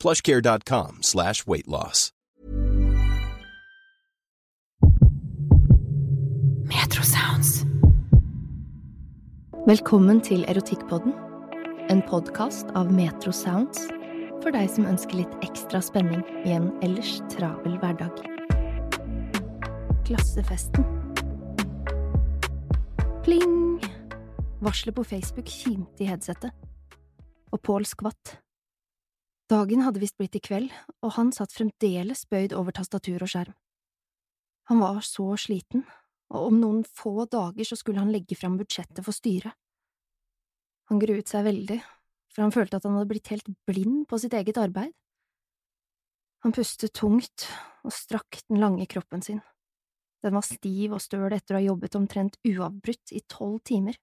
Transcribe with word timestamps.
plushcare.com 0.00 0.98
slash 1.02 1.46
weight 1.46 1.68
loss. 1.68 2.10
Metrosounds. 6.64 7.64
Velkommen 9.66 10.20
til 10.20 10.44
Erotikkpodden, 10.48 11.12
en 11.90 12.02
podkast 12.08 12.66
av 12.74 12.92
Metro 12.92 13.32
Sounds 13.32 13.78
for 14.40 14.54
deg 14.54 14.70
som 14.72 14.86
ønsker 14.88 15.20
litt 15.20 15.34
ekstra 15.44 15.82
spenning 15.84 16.22
i 16.48 16.54
en 16.56 16.70
ellers 16.86 17.18
travel 17.32 17.76
hverdag. 17.82 18.22
Klassefesten. 20.08 20.86
Pling! 23.26 23.82
Varselet 24.64 24.96
på 24.96 25.04
Facebook 25.04 25.48
kimte 25.48 26.04
i 26.04 26.08
headsetet, 26.08 26.54
og 27.52 27.60
Pål 27.64 27.84
skvatt. 27.88 28.38
Dagen 29.50 29.82
hadde 29.82 29.98
visst 29.98 30.14
blitt 30.20 30.36
i 30.38 30.42
kveld, 30.42 30.70
og 31.02 31.16
han 31.16 31.32
satt 31.34 31.50
fremdeles 31.56 32.22
bøyd 32.30 32.52
over 32.54 32.74
tastatur 32.76 33.24
og 33.24 33.32
skjerm. 33.32 33.56
Han 34.70 34.78
var 34.78 35.00
så 35.02 35.32
sliten, 35.42 35.82
og 36.30 36.52
om 36.52 36.60
noen 36.60 36.84
få 36.86 37.24
dager 37.26 37.66
så 37.66 37.78
skulle 37.78 37.98
han 37.98 38.12
legge 38.14 38.38
fram 38.38 38.54
budsjettet 38.60 39.02
for 39.02 39.16
styret. 39.16 39.56
Han 40.90 41.02
gruet 41.02 41.30
seg 41.30 41.48
veldig, 41.48 41.80
for 42.30 42.46
han 42.46 42.54
følte 42.54 42.78
at 42.78 42.86
han 42.86 42.94
hadde 42.94 43.10
blitt 43.10 43.32
helt 43.34 43.50
blind 43.66 44.06
på 44.10 44.20
sitt 44.22 44.38
eget 44.38 44.58
arbeid. 44.62 44.94
Han 46.46 46.54
pustet 46.54 46.94
tungt 46.94 47.48
og 47.82 47.92
strakk 47.94 48.44
den 48.46 48.62
lange 48.62 48.86
kroppen 48.86 49.22
sin. 49.22 49.42
Den 50.22 50.36
var 50.36 50.46
stiv 50.46 50.94
og 50.94 51.02
støl 51.02 51.32
etter 51.34 51.56
å 51.56 51.58
ha 51.58 51.66
jobbet 51.66 51.98
omtrent 51.98 52.38
uavbrutt 52.46 53.12
i 53.16 53.24
tolv 53.26 53.58
timer. 53.66 53.98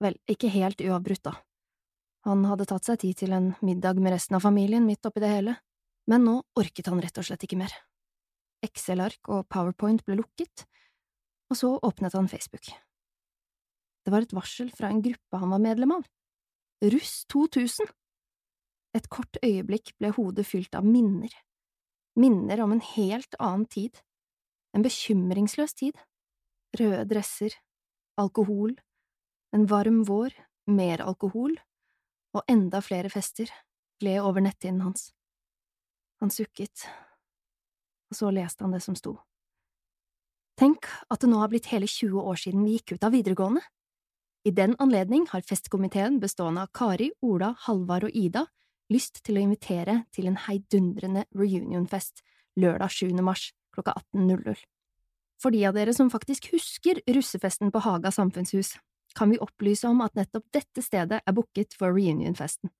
Vel, 0.00 0.14
ikke 0.30 0.52
helt 0.54 0.80
uavbrutt, 0.84 1.26
da. 1.26 1.34
Han 2.28 2.44
hadde 2.44 2.66
tatt 2.68 2.84
seg 2.84 3.00
tid 3.00 3.20
til 3.22 3.32
en 3.32 3.54
middag 3.64 4.00
med 4.00 4.12
resten 4.12 4.36
av 4.36 4.44
familien 4.44 4.84
midt 4.84 5.06
oppi 5.08 5.22
det 5.22 5.30
hele, 5.32 5.56
men 6.10 6.26
nå 6.26 6.36
orket 6.60 6.90
han 6.90 7.00
rett 7.00 7.16
og 7.20 7.26
slett 7.26 7.46
ikke 7.46 7.58
mer. 7.60 7.72
Excel-ark 8.64 9.30
og 9.32 9.46
PowerPoint 9.48 10.04
ble 10.04 10.18
lukket, 10.18 10.66
og 11.50 11.56
så 11.56 11.72
åpnet 11.80 12.16
han 12.16 12.28
Facebook. 12.28 12.68
Det 14.04 14.12
var 14.12 14.24
et 14.24 14.34
varsel 14.36 14.70
fra 14.72 14.90
en 14.90 15.00
gruppe 15.04 15.40
han 15.40 15.52
var 15.54 15.64
medlem 15.64 15.96
av. 15.96 16.04
Russ 16.92 17.24
2000! 17.32 17.88
Et 18.96 19.06
kort 19.12 19.38
øyeblikk 19.44 19.94
ble 20.00 20.10
hodet 20.16 20.46
fylt 20.48 20.74
av 20.74 20.86
minner. 20.86 21.32
Minner 22.18 22.62
om 22.64 22.72
en 22.74 22.82
helt 22.82 23.36
annen 23.38 23.66
tid. 23.70 24.00
En 24.74 24.82
bekymringsløs 24.82 25.76
tid. 25.78 25.98
Røde 26.78 27.04
dresser. 27.12 27.54
Alkohol. 28.18 28.74
En 29.54 29.68
varm 29.70 30.02
vår. 30.08 30.34
Mer 30.70 31.04
alkohol. 31.06 31.54
Og 32.36 32.44
enda 32.50 32.80
flere 32.84 33.10
fester 33.10 33.50
gled 34.00 34.22
over 34.22 34.44
netthinnen 34.44 34.84
hans. 34.84 35.10
Han 36.20 36.30
sukket, 36.30 36.84
og 38.10 38.18
så 38.18 38.30
leste 38.34 38.64
han 38.64 38.74
det 38.74 38.82
som 38.84 38.96
sto. 38.98 39.16
Tenk 40.60 40.86
at 41.08 41.22
det 41.22 41.30
nå 41.30 41.38
har 41.40 41.48
blitt 41.48 41.70
hele 41.72 41.88
20 41.88 42.20
år 42.20 42.40
siden 42.42 42.64
vi 42.66 42.76
gikk 42.76 42.98
ut 42.98 43.06
av 43.06 43.14
videregående. 43.16 43.62
I 44.44 44.52
den 44.56 44.74
anledning 44.80 45.26
har 45.30 45.44
festkomiteen 45.44 46.18
bestående 46.20 46.66
av 46.66 46.72
Kari, 46.76 47.10
Ola, 47.24 47.54
Halvard 47.66 48.08
og 48.08 48.16
Ida 48.16 48.46
lyst 48.92 49.22
til 49.24 49.38
å 49.38 49.44
invitere 49.44 50.02
til 50.12 50.28
en 50.28 50.38
heidundrende 50.46 51.24
reunionfest 51.36 52.22
lørdag 52.60 52.92
7. 52.92 53.16
mars 53.24 53.50
klokka 53.74 53.94
18.00. 54.16 54.60
For 55.40 55.54
de 55.54 55.64
av 55.64 55.76
dere 55.76 55.94
som 55.96 56.10
faktisk 56.12 56.50
husker 56.52 57.00
russefesten 57.08 57.72
på 57.72 57.80
Haga 57.84 58.12
samfunnshus, 58.12 58.74
kan 59.16 59.30
vi 59.32 59.40
opplyse 59.42 59.88
om 59.88 60.02
at 60.04 60.14
nettopp 60.18 60.46
dette 60.54 60.82
stedet 60.84 61.20
er 61.20 61.34
booket 61.36 61.74
for 61.76 61.94
reunionfesten. 61.94 62.70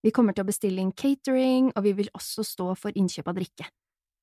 Vi 0.00 0.12
kommer 0.16 0.32
til 0.32 0.46
å 0.46 0.48
bestille 0.48 0.80
inn 0.80 0.94
catering, 0.96 1.68
og 1.76 1.84
vi 1.84 1.92
vil 1.98 2.08
også 2.16 2.44
stå 2.46 2.70
for 2.78 2.96
innkjøp 2.96 3.28
av 3.28 3.36
drikke. 3.36 3.66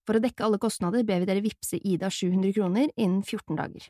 For 0.08 0.18
å 0.18 0.24
dekke 0.24 0.46
alle 0.46 0.60
kostnader 0.62 1.04
ber 1.06 1.22
vi 1.22 1.30
dere 1.30 1.44
vippse 1.44 1.78
Ida 1.78 2.10
700 2.10 2.56
kroner 2.56 2.90
innen 2.96 3.22
14 3.22 3.60
dager. 3.60 3.86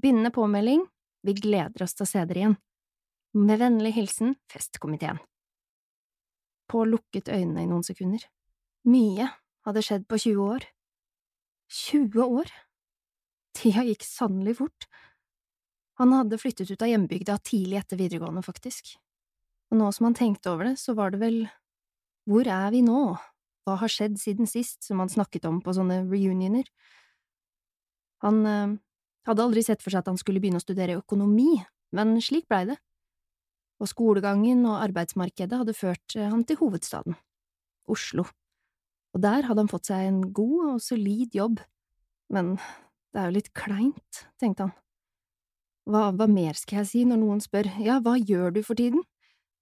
Bindende 0.00 0.30
påmelding, 0.32 0.86
vi 1.26 1.34
gleder 1.36 1.84
oss 1.84 1.96
til 1.98 2.06
å 2.06 2.08
se 2.08 2.24
dere 2.24 2.44
igjen. 2.44 2.56
Med 3.36 3.60
vennlig 3.60 3.92
hilsen 3.98 4.34
Festkomiteen. 4.50 5.20
Pål 6.70 6.94
lukket 6.94 7.28
øynene 7.28 7.64
i 7.64 7.68
noen 7.68 7.84
sekunder. 7.86 8.22
Mye 8.88 9.26
hadde 9.66 9.82
skjedd 9.84 10.06
på 10.08 10.18
20 10.22 10.54
år. 10.54 10.66
20 11.70 12.24
år? 12.40 12.50
Tida 13.58 13.84
gikk 13.86 14.06
sannelig 14.06 14.56
fort. 14.62 14.86
Han 16.00 16.14
hadde 16.16 16.38
flyttet 16.40 16.70
ut 16.70 16.82
av 16.82 16.88
hjembygda 16.88 17.36
tidlig 17.44 17.76
etter 17.82 17.98
videregående, 18.00 18.42
faktisk. 18.44 18.94
Og 19.70 19.78
nå 19.78 19.90
som 19.92 20.08
han 20.08 20.16
tenkte 20.16 20.54
over 20.54 20.70
det, 20.70 20.78
så 20.80 20.96
var 20.96 21.12
det 21.12 21.20
vel… 21.20 21.42
Hvor 22.28 22.46
er 22.48 22.70
vi 22.72 22.80
nå? 22.84 23.16
Hva 23.66 23.74
har 23.80 23.90
skjedd 23.90 24.16
siden 24.20 24.48
sist, 24.48 24.82
som 24.86 25.00
han 25.02 25.10
snakket 25.12 25.44
om 25.48 25.58
på 25.64 25.74
sånne 25.76 26.02
reunioner? 26.08 26.68
Han 28.24 28.40
eh, 28.48 28.76
hadde 29.28 29.44
aldri 29.44 29.64
sett 29.64 29.82
for 29.84 29.92
seg 29.92 30.04
at 30.04 30.10
han 30.12 30.20
skulle 30.20 30.40
begynne 30.42 30.60
å 30.60 30.64
studere 30.64 30.98
økonomi, 31.00 31.58
men 31.96 32.16
slik 32.24 32.48
blei 32.48 32.64
det. 32.70 32.76
Og 33.80 33.88
skolegangen 33.88 34.62
og 34.68 34.82
arbeidsmarkedet 34.84 35.62
hadde 35.62 35.76
ført 35.76 36.16
eh, 36.16 36.28
han 36.32 36.44
til 36.48 36.60
hovedstaden, 36.60 37.16
Oslo. 37.90 38.26
Og 39.16 39.24
der 39.24 39.48
hadde 39.48 39.64
han 39.64 39.72
fått 39.72 39.90
seg 39.90 40.06
en 40.06 40.22
god 40.36 40.76
og 40.76 40.84
solid 40.84 41.34
jobb, 41.34 41.60
men 42.30 42.54
det 43.10 43.20
er 43.20 43.30
jo 43.30 43.36
litt 43.40 43.52
kleint, 43.56 44.24
tenkte 44.40 44.68
han. 44.68 44.76
Hva, 45.88 46.10
hva 46.14 46.26
mer 46.30 46.58
skal 46.58 46.82
jeg 46.82 46.90
si 46.90 47.04
når 47.08 47.20
noen 47.22 47.40
spør 47.42 47.70
ja, 47.82 47.98
hva 48.04 48.16
gjør 48.18 48.54
du 48.56 48.60
for 48.66 48.78
tiden? 48.78 49.04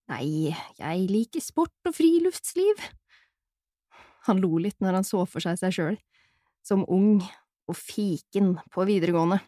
Nei, 0.08 0.54
jeg 0.80 1.08
liker 1.10 1.44
sport 1.44 1.88
og 1.88 1.94
friluftsliv. 1.96 2.80
Han 4.28 4.40
lo 4.40 4.58
litt 4.60 4.78
når 4.84 5.00
han 5.00 5.06
så 5.06 5.24
for 5.28 5.44
seg 5.44 5.58
seg 5.60 5.74
sjøl, 5.76 5.98
som 6.64 6.86
ung 6.88 7.20
og 7.68 7.76
fiken 7.76 8.56
på 8.72 8.86
videregående. 8.88 9.40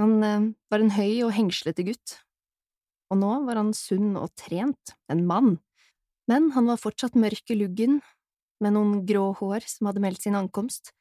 Han 0.00 0.14
eh, 0.24 0.46
var 0.72 0.82
en 0.82 0.94
høy 0.96 1.20
og 1.26 1.34
hengslete 1.36 1.84
gutt, 1.84 2.16
og 3.12 3.20
nå 3.20 3.32
var 3.48 3.60
han 3.60 3.74
sunn 3.76 4.14
og 4.16 4.32
trent, 4.38 4.94
en 5.12 5.26
mann, 5.28 5.58
men 6.30 6.52
han 6.54 6.70
var 6.70 6.80
fortsatt 6.80 7.18
mørk 7.18 7.52
i 7.52 7.58
luggen, 7.58 8.00
med 8.60 8.76
noen 8.76 9.04
grå 9.08 9.30
hår 9.38 9.64
som 9.68 9.88
hadde 9.88 10.02
meldt 10.04 10.24
sin 10.24 10.36
ankomst, 10.36 10.92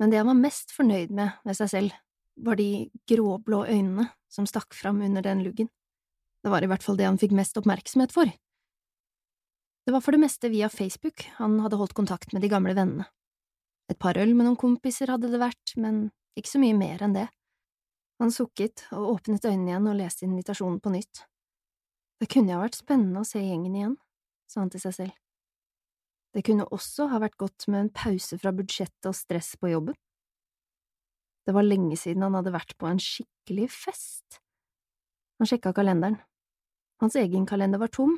men 0.00 0.12
det 0.12 0.20
han 0.20 0.28
var 0.28 0.40
mest 0.40 0.72
fornøyd 0.76 1.12
med 1.16 1.32
ved 1.44 1.56
seg 1.58 1.70
selv, 1.72 1.96
var 2.36 2.56
de 2.56 2.90
gråblå 3.08 3.64
øynene 3.66 4.08
som 4.32 4.46
stakk 4.48 4.74
fram 4.74 5.02
under 5.04 5.22
den 5.22 5.42
luggen. 5.44 5.68
Det 6.42 6.50
var 6.50 6.64
i 6.64 6.70
hvert 6.70 6.82
fall 6.82 6.98
det 6.98 7.06
han 7.06 7.20
fikk 7.20 7.34
mest 7.36 7.56
oppmerksomhet 7.60 8.14
for. 8.14 8.30
Det 9.86 9.92
var 9.92 10.02
for 10.02 10.14
det 10.14 10.22
meste 10.22 10.50
via 10.50 10.68
Facebook 10.70 11.26
han 11.38 11.58
hadde 11.62 11.78
holdt 11.78 11.94
kontakt 11.98 12.32
med 12.32 12.42
de 12.42 12.50
gamle 12.50 12.74
vennene. 12.78 13.06
Et 13.90 13.98
par 13.98 14.16
øl 14.18 14.34
med 14.34 14.46
noen 14.46 14.58
kompiser 14.58 15.10
hadde 15.10 15.30
det 15.30 15.40
vært, 15.42 15.74
men 15.76 16.10
ikke 16.38 16.54
så 16.54 16.60
mye 16.62 16.76
mer 16.78 17.02
enn 17.02 17.16
det. 17.16 17.26
Han 18.22 18.30
sukket 18.30 18.86
og 18.94 19.16
åpnet 19.16 19.44
øynene 19.44 19.72
igjen 19.72 19.88
og 19.90 19.98
leste 19.98 20.26
invitasjonen 20.28 20.78
på 20.80 20.92
nytt. 20.94 21.24
Det 22.22 22.30
kunne 22.30 22.54
ha 22.54 22.62
vært 22.62 22.78
spennende 22.78 23.24
å 23.24 23.26
se 23.26 23.42
gjengen 23.42 23.74
igjen, 23.74 23.96
sa 24.46 24.62
han 24.62 24.70
til 24.70 24.84
seg 24.84 24.94
selv. 24.94 25.18
Det 26.32 26.44
kunne 26.46 26.68
også 26.72 27.08
ha 27.10 27.18
vært 27.20 27.36
godt 27.40 27.66
med 27.68 27.80
en 27.80 27.92
pause 27.92 28.38
fra 28.40 28.54
budsjettet 28.56 29.10
og 29.10 29.16
stress 29.18 29.52
på 29.60 29.72
jobben. 29.72 29.98
Det 31.46 31.54
var 31.56 31.66
lenge 31.66 31.96
siden 31.98 32.22
han 32.22 32.36
hadde 32.38 32.54
vært 32.54 32.76
på 32.78 32.86
en 32.86 33.00
skikkelig 33.02 33.68
fest. 33.74 34.38
Han 35.40 35.48
sjekka 35.50 35.72
kalenderen. 35.74 36.20
Hans 37.02 37.16
egen 37.18 37.48
kalender 37.50 37.82
var 37.82 37.90
tom, 37.90 38.14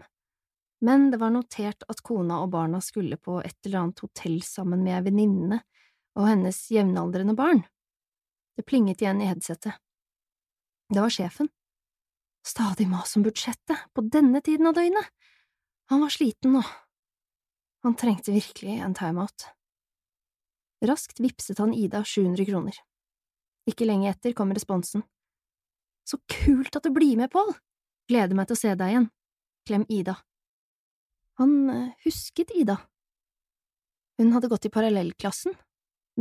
men 0.85 1.09
det 1.11 1.21
var 1.23 1.33
notert 1.33 1.87
at 1.89 2.03
kona 2.05 2.43
og 2.45 2.51
barna 2.53 2.83
skulle 2.85 3.17
på 3.17 3.39
et 3.41 3.57
eller 3.65 3.81
annet 3.81 4.03
hotell 4.05 4.43
sammen 4.45 4.83
med 4.85 4.99
ei 4.99 5.05
venninne 5.07 5.63
og 6.19 6.29
hennes 6.29 6.59
jevnaldrende 6.71 7.33
barn. 7.39 7.63
Det 8.55 8.67
plinget 8.69 9.01
igjen 9.01 9.23
i 9.25 9.31
headsetet. 9.31 9.81
Det 10.93 11.01
var 11.01 11.11
sjefen. 11.11 11.49
Stadig 12.45 12.87
mas 12.91 13.17
om 13.17 13.25
budsjettet, 13.25 13.89
på 13.97 14.05
denne 14.13 14.43
tiden 14.45 14.69
av 14.69 14.77
døgnet. 14.77 15.09
Han 15.89 16.05
var 16.05 16.13
sliten 16.13 16.59
nå. 16.59 16.63
Han 17.85 17.97
trengte 17.97 18.35
virkelig 18.37 18.77
en 18.85 18.95
timeout. 18.97 19.49
Raskt 20.85 21.21
vipset 21.25 21.59
han 21.59 21.73
Ida 21.73 22.05
700 22.05 22.45
kroner. 22.45 22.77
Ikke 23.71 23.87
lenge 23.89 24.11
etter 24.11 24.35
kom 24.37 24.53
responsen. 24.55 25.05
Så 26.05 26.21
kult 26.29 26.77
at 26.77 26.85
du 26.85 26.93
blir 26.93 27.17
med, 27.17 27.33
Pål! 27.33 27.55
Gleder 28.11 28.37
meg 28.37 28.49
til 28.49 28.59
å 28.59 28.61
se 28.61 28.73
deg 28.77 28.93
igjen. 28.93 29.07
Klem 29.65 29.87
Ida. 29.89 30.19
Han 31.41 31.55
eh, 31.73 31.93
husket 32.05 32.53
Ida. 32.55 32.77
Hun 34.21 34.35
hadde 34.37 34.51
gått 34.53 34.69
i 34.69 34.73
parallellklassen, 34.75 35.57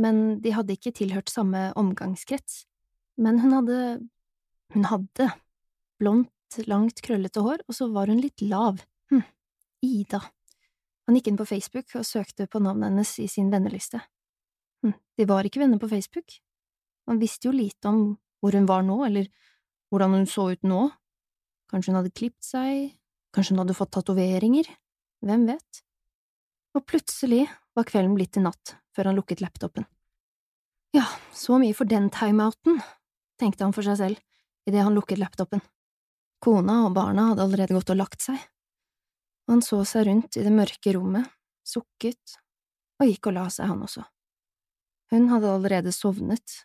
men 0.00 0.40
de 0.42 0.54
hadde 0.56 0.74
ikke 0.74 0.94
tilhørt 0.96 1.30
samme 1.30 1.68
omgangskrets. 1.78 2.64
Men 3.20 3.42
hun 3.44 3.52
hadde… 3.54 3.80
hun 4.74 4.88
hadde 4.90 5.28
blondt, 6.00 6.58
langt, 6.66 7.04
krøllete 7.04 7.44
hår, 7.44 7.62
og 7.68 7.76
så 7.76 7.90
var 7.92 8.10
hun 8.10 8.22
litt 8.24 8.42
lav. 8.42 8.80
Hm, 9.12 9.22
Ida. 9.84 10.24
Han 11.04 11.18
gikk 11.18 11.30
inn 11.30 11.38
på 11.38 11.46
Facebook 11.46 11.92
og 12.00 12.08
søkte 12.08 12.48
på 12.50 12.62
navnet 12.64 12.90
hennes 12.90 13.12
i 13.20 13.28
sin 13.30 13.52
venneliste. 13.52 14.00
Hm, 14.82 14.96
de 15.20 15.28
var 15.28 15.46
ikke 15.46 15.62
venner 15.62 15.78
på 15.78 15.92
Facebook. 15.92 16.40
Han 17.08 17.20
visste 17.20 17.48
jo 17.48 17.54
lite 17.54 17.90
om 17.90 18.04
hvor 18.40 18.56
hun 18.56 18.68
var 18.68 18.84
nå, 18.84 18.98
eller 19.06 19.28
hvordan 19.92 20.18
hun 20.18 20.28
så 20.28 20.50
ut 20.52 20.62
nå. 20.66 20.86
Kanskje 21.72 21.92
hun 21.92 22.00
hadde 22.00 22.14
klipt 22.16 22.44
seg, 22.44 22.94
kanskje 23.34 23.54
hun 23.54 23.64
hadde 23.64 23.76
fått 23.76 23.92
tatoveringer 23.96 24.68
hvem 25.24 25.46
vet? 25.48 25.82
Og 26.76 26.84
plutselig 26.86 27.46
var 27.74 27.86
kvelden 27.88 28.16
blitt 28.16 28.34
til 28.36 28.44
natt 28.44 28.76
før 28.94 29.10
han 29.10 29.18
lukket 29.18 29.42
laptopen. 29.42 29.86
Ja, 30.94 31.06
så 31.34 31.58
mye 31.58 31.74
for 31.74 31.88
den 31.90 32.10
timeouten, 32.14 32.78
tenkte 33.40 33.66
han 33.66 33.74
for 33.74 33.86
seg 33.86 33.98
selv 33.98 34.68
idet 34.68 34.84
han 34.84 34.94
lukket 34.94 35.20
laptopen. 35.20 35.62
Kona 36.44 36.84
og 36.86 36.94
barna 36.96 37.30
hadde 37.30 37.44
allerede 37.46 37.76
gått 37.76 37.90
og 37.94 37.98
lagt 37.98 38.24
seg. 38.24 38.38
Han 39.50 39.60
så 39.64 39.80
seg 39.88 40.06
rundt 40.08 40.38
i 40.38 40.44
det 40.44 40.52
mørke 40.54 40.94
rommet, 40.96 41.28
sukket 41.66 42.38
og 43.00 43.08
gikk 43.08 43.30
og 43.30 43.36
la 43.38 43.48
seg, 43.52 43.68
han 43.68 43.82
også. 43.84 44.04
Hun 45.12 45.28
hadde 45.32 45.50
allerede 45.50 45.92
sovnet. 45.92 46.62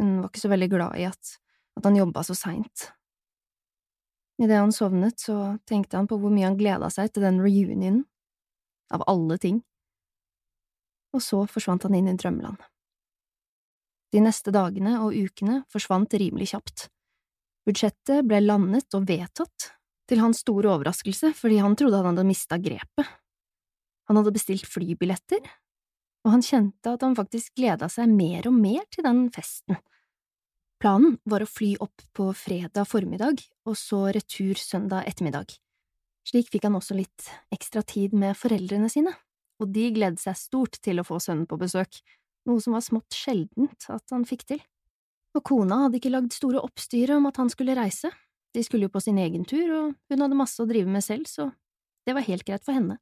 Hun 0.00 0.20
var 0.20 0.30
ikke 0.30 0.44
så 0.44 0.52
veldig 0.52 0.70
glad 0.72 1.00
i 1.00 1.06
at, 1.08 1.36
at 1.78 1.88
han 1.88 1.96
jobba 1.96 2.22
så 2.26 2.36
seint, 2.36 2.90
Idet 4.36 4.58
han 4.58 4.72
sovnet, 4.72 5.20
så 5.20 5.56
tenkte 5.64 5.96
han 5.96 6.08
på 6.08 6.18
hvor 6.20 6.32
mye 6.32 6.44
han 6.44 6.58
gleda 6.58 6.90
seg 6.92 7.12
til 7.12 7.24
den 7.24 7.40
reunionen, 7.40 8.04
av 8.92 9.02
alle 9.10 9.38
ting, 9.42 9.62
og 11.16 11.22
så 11.24 11.40
forsvant 11.50 11.86
han 11.88 11.96
inn 11.98 12.10
i 12.12 12.14
drømmeland. 12.14 12.60
De 14.14 14.20
neste 14.22 14.52
dagene 14.54 15.00
og 15.02 15.16
ukene 15.16 15.62
forsvant 15.72 16.14
rimelig 16.14 16.52
kjapt. 16.52 16.86
Budsjettet 17.66 18.28
ble 18.28 18.38
landet 18.44 18.94
og 18.94 19.08
vedtatt, 19.08 19.72
til 20.06 20.20
hans 20.22 20.44
store 20.44 20.70
overraskelse 20.70 21.32
fordi 21.34 21.56
han 21.58 21.74
trodde 21.74 21.98
han 21.98 22.12
hadde 22.12 22.28
mista 22.28 22.60
grepet. 22.62 23.08
Han 24.06 24.20
hadde 24.20 24.36
bestilt 24.36 24.68
flybilletter, 24.70 25.40
og 26.26 26.32
han 26.34 26.42
kjente 26.42 26.90
at 26.90 27.04
han 27.06 27.14
faktisk 27.14 27.54
gleda 27.54 27.86
seg 27.92 28.10
mer 28.10 28.48
og 28.50 28.56
mer 28.58 28.82
til 28.90 29.06
den 29.06 29.28
festen. 29.34 29.78
Planen 30.82 31.14
var 31.24 31.44
å 31.44 31.48
fly 31.48 31.76
opp 31.80 32.02
på 32.16 32.26
fredag 32.36 32.84
formiddag 32.90 33.40
og 33.64 33.78
så 33.78 34.08
retur 34.12 34.58
søndag 34.58 35.06
ettermiddag. 35.08 35.54
Slik 36.26 36.50
fikk 36.50 36.66
han 36.66 36.76
også 36.76 36.96
litt 36.98 37.28
ekstra 37.54 37.84
tid 37.86 38.16
med 38.18 38.34
foreldrene 38.36 38.90
sine, 38.92 39.14
og 39.62 39.70
de 39.72 39.86
gledet 39.94 40.20
seg 40.20 40.36
stort 40.36 40.80
til 40.82 40.98
å 41.00 41.06
få 41.06 41.20
sønnen 41.22 41.46
på 41.48 41.58
besøk, 41.60 42.02
noe 42.50 42.60
som 42.62 42.74
var 42.74 42.82
smått 42.84 43.14
sjeldent 43.14 43.86
at 43.94 44.10
han 44.12 44.26
fikk 44.26 44.42
til. 44.50 44.60
Og 45.38 45.44
kona 45.46 45.84
hadde 45.84 46.00
ikke 46.00 46.12
lagd 46.12 46.34
store 46.34 46.60
oppstyret 46.66 47.14
om 47.16 47.30
at 47.30 47.38
han 47.38 47.52
skulle 47.52 47.78
reise, 47.78 48.10
de 48.56 48.64
skulle 48.66 48.88
jo 48.88 48.92
på 48.92 49.04
sin 49.04 49.20
egen 49.22 49.46
tur, 49.46 49.70
og 49.70 49.94
hun 50.10 50.26
hadde 50.26 50.38
masse 50.38 50.58
å 50.62 50.68
drive 50.68 50.90
med 50.90 51.04
selv, 51.06 51.30
så 51.30 51.52
det 52.08 52.14
var 52.16 52.26
helt 52.26 52.44
greit 52.48 52.66
for 52.66 52.74
henne. 52.74 52.98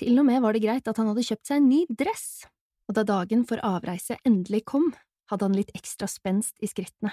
Til 0.00 0.16
og 0.16 0.24
med 0.24 0.40
var 0.40 0.56
det 0.56 0.62
greit 0.64 0.86
at 0.88 0.96
han 0.96 1.10
hadde 1.10 1.26
kjøpt 1.26 1.48
seg 1.50 1.58
en 1.60 1.66
ny 1.68 1.78
dress, 1.92 2.46
og 2.88 2.96
da 2.96 3.02
dagen 3.04 3.42
for 3.44 3.60
avreise 3.66 4.16
endelig 4.24 4.62
kom, 4.72 4.86
hadde 5.28 5.44
han 5.44 5.56
litt 5.58 5.72
ekstra 5.76 6.06
spenst 6.08 6.56
i 6.64 6.68
skrittene. 6.70 7.12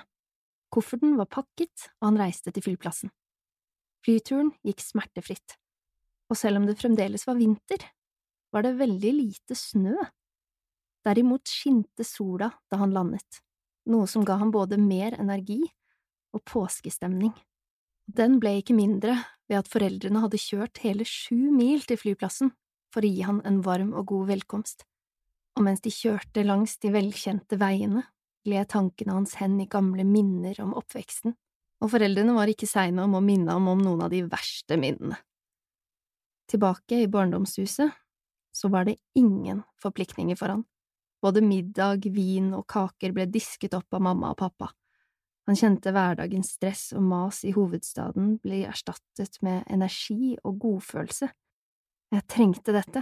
Kofferten 0.72 1.18
var 1.20 1.28
pakket, 1.28 1.90
og 2.00 2.06
han 2.08 2.20
reiste 2.22 2.54
til 2.56 2.64
flyplassen. 2.64 3.12
Flyturen 4.08 4.54
gikk 4.64 4.80
smertefritt, 4.86 5.58
og 6.32 6.40
selv 6.40 6.62
om 6.62 6.68
det 6.68 6.78
fremdeles 6.80 7.28
var 7.28 7.36
vinter, 7.36 7.84
var 8.56 8.64
det 8.64 8.78
veldig 8.80 9.12
lite 9.18 9.58
snø. 9.60 9.98
Derimot 11.04 11.52
skinte 11.52 12.06
sola 12.08 12.54
da 12.72 12.80
han 12.80 12.96
landet, 12.96 13.42
noe 13.92 14.08
som 14.08 14.24
ga 14.28 14.38
ham 14.40 14.54
både 14.56 14.80
mer 14.80 15.18
energi 15.20 15.60
og 16.32 16.46
påskestemning. 16.48 17.34
Den 18.08 18.40
ble 18.40 18.62
ikke 18.62 18.78
mindre 18.78 19.18
ved 19.52 19.60
at 19.60 19.72
foreldrene 19.72 20.24
hadde 20.24 20.40
kjørt 20.40 20.80
hele 20.86 21.04
sju 21.08 21.52
mil 21.52 21.84
til 21.84 22.00
flyplassen 22.00 22.54
for 22.98 23.06
å 23.06 23.14
gi 23.14 23.26
han 23.30 23.44
en 23.46 23.62
varm 23.62 23.94
og 23.94 24.10
god 24.10 24.32
velkomst 24.34 24.88
og 25.58 25.66
mens 25.66 25.82
de 25.82 25.92
kjørte 25.92 26.46
langs 26.46 26.78
de 26.84 26.92
velkjente 26.94 27.58
veiene, 27.60 28.04
gled 28.46 28.70
tankene 28.72 29.16
hans 29.18 29.36
hen 29.42 29.58
i 29.60 29.68
gamle 29.70 30.06
minner 30.08 30.58
om 30.64 30.76
oppveksten, 30.78 31.34
og 31.82 31.92
foreldrene 31.94 32.36
var 32.38 32.50
ikke 32.52 32.70
seine 32.70 33.04
om 33.06 33.18
å 33.18 33.24
minne 33.24 33.54
ham 33.54 33.68
om 33.70 33.82
noen 33.82 34.06
av 34.06 34.14
de 34.14 34.24
verste 34.30 34.78
minnene. 34.80 35.18
Tilbake 36.48 37.02
i 37.04 37.10
barndomshuset 37.12 37.98
så 38.56 38.70
var 38.72 38.88
det 38.88 39.00
ingen 39.18 39.64
forpliktninger 39.82 40.38
for 40.40 40.54
han. 40.54 40.64
Både 41.22 41.42
middag, 41.44 42.06
vin 42.14 42.54
og 42.56 42.68
kaker 42.70 43.12
ble 43.14 43.26
disket 43.30 43.76
opp 43.76 43.98
av 43.98 44.06
mamma 44.06 44.32
og 44.32 44.40
pappa. 44.40 44.70
Han 45.50 45.58
kjente 45.58 45.92
hverdagens 45.96 46.54
stress 46.56 46.86
og 46.96 47.04
mas 47.08 47.42
i 47.48 47.54
hovedstaden 47.56 48.38
bli 48.44 48.62
erstattet 48.68 49.42
med 49.46 49.66
energi 49.74 50.36
og 50.44 50.60
godfølelse. 50.64 51.30
Jeg 52.14 52.24
trengte 52.32 52.72
dette, 52.72 53.02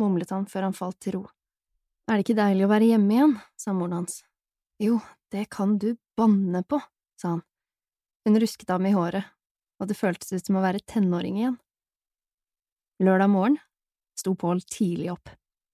mumlet 0.00 0.30
han 0.32 0.46
før 0.48 0.68
han 0.68 0.76
falt 0.76 0.98
til 1.04 1.18
ro. 1.18 1.22
Er 2.08 2.18
det 2.18 2.24
ikke 2.24 2.38
deilig 2.38 2.64
å 2.66 2.70
være 2.70 2.88
hjemme 2.88 3.14
igjen, 3.14 3.34
sa 3.60 3.74
moren 3.76 4.00
hans. 4.00 4.22
Jo, 4.82 4.98
det 5.32 5.46
kan 5.52 5.76
du 5.78 5.92
banne 6.18 6.62
på, 6.64 6.80
sa 7.20 7.36
han. 7.36 7.42
Hun 8.24 8.38
rusket 8.40 8.70
ham 8.72 8.86
i 8.88 8.94
håret, 8.94 9.26
og 9.82 9.90
det 9.90 9.98
føltes 9.98 10.32
ut 10.32 10.46
som 10.46 10.58
å 10.58 10.64
være 10.64 10.82
tenåring 10.88 11.38
igjen. 11.42 11.58
Lørdag 13.02 13.30
morgen 13.32 13.58
sto 14.18 14.34
Pål 14.38 14.62
tidlig 14.70 15.10
opp. 15.12 15.30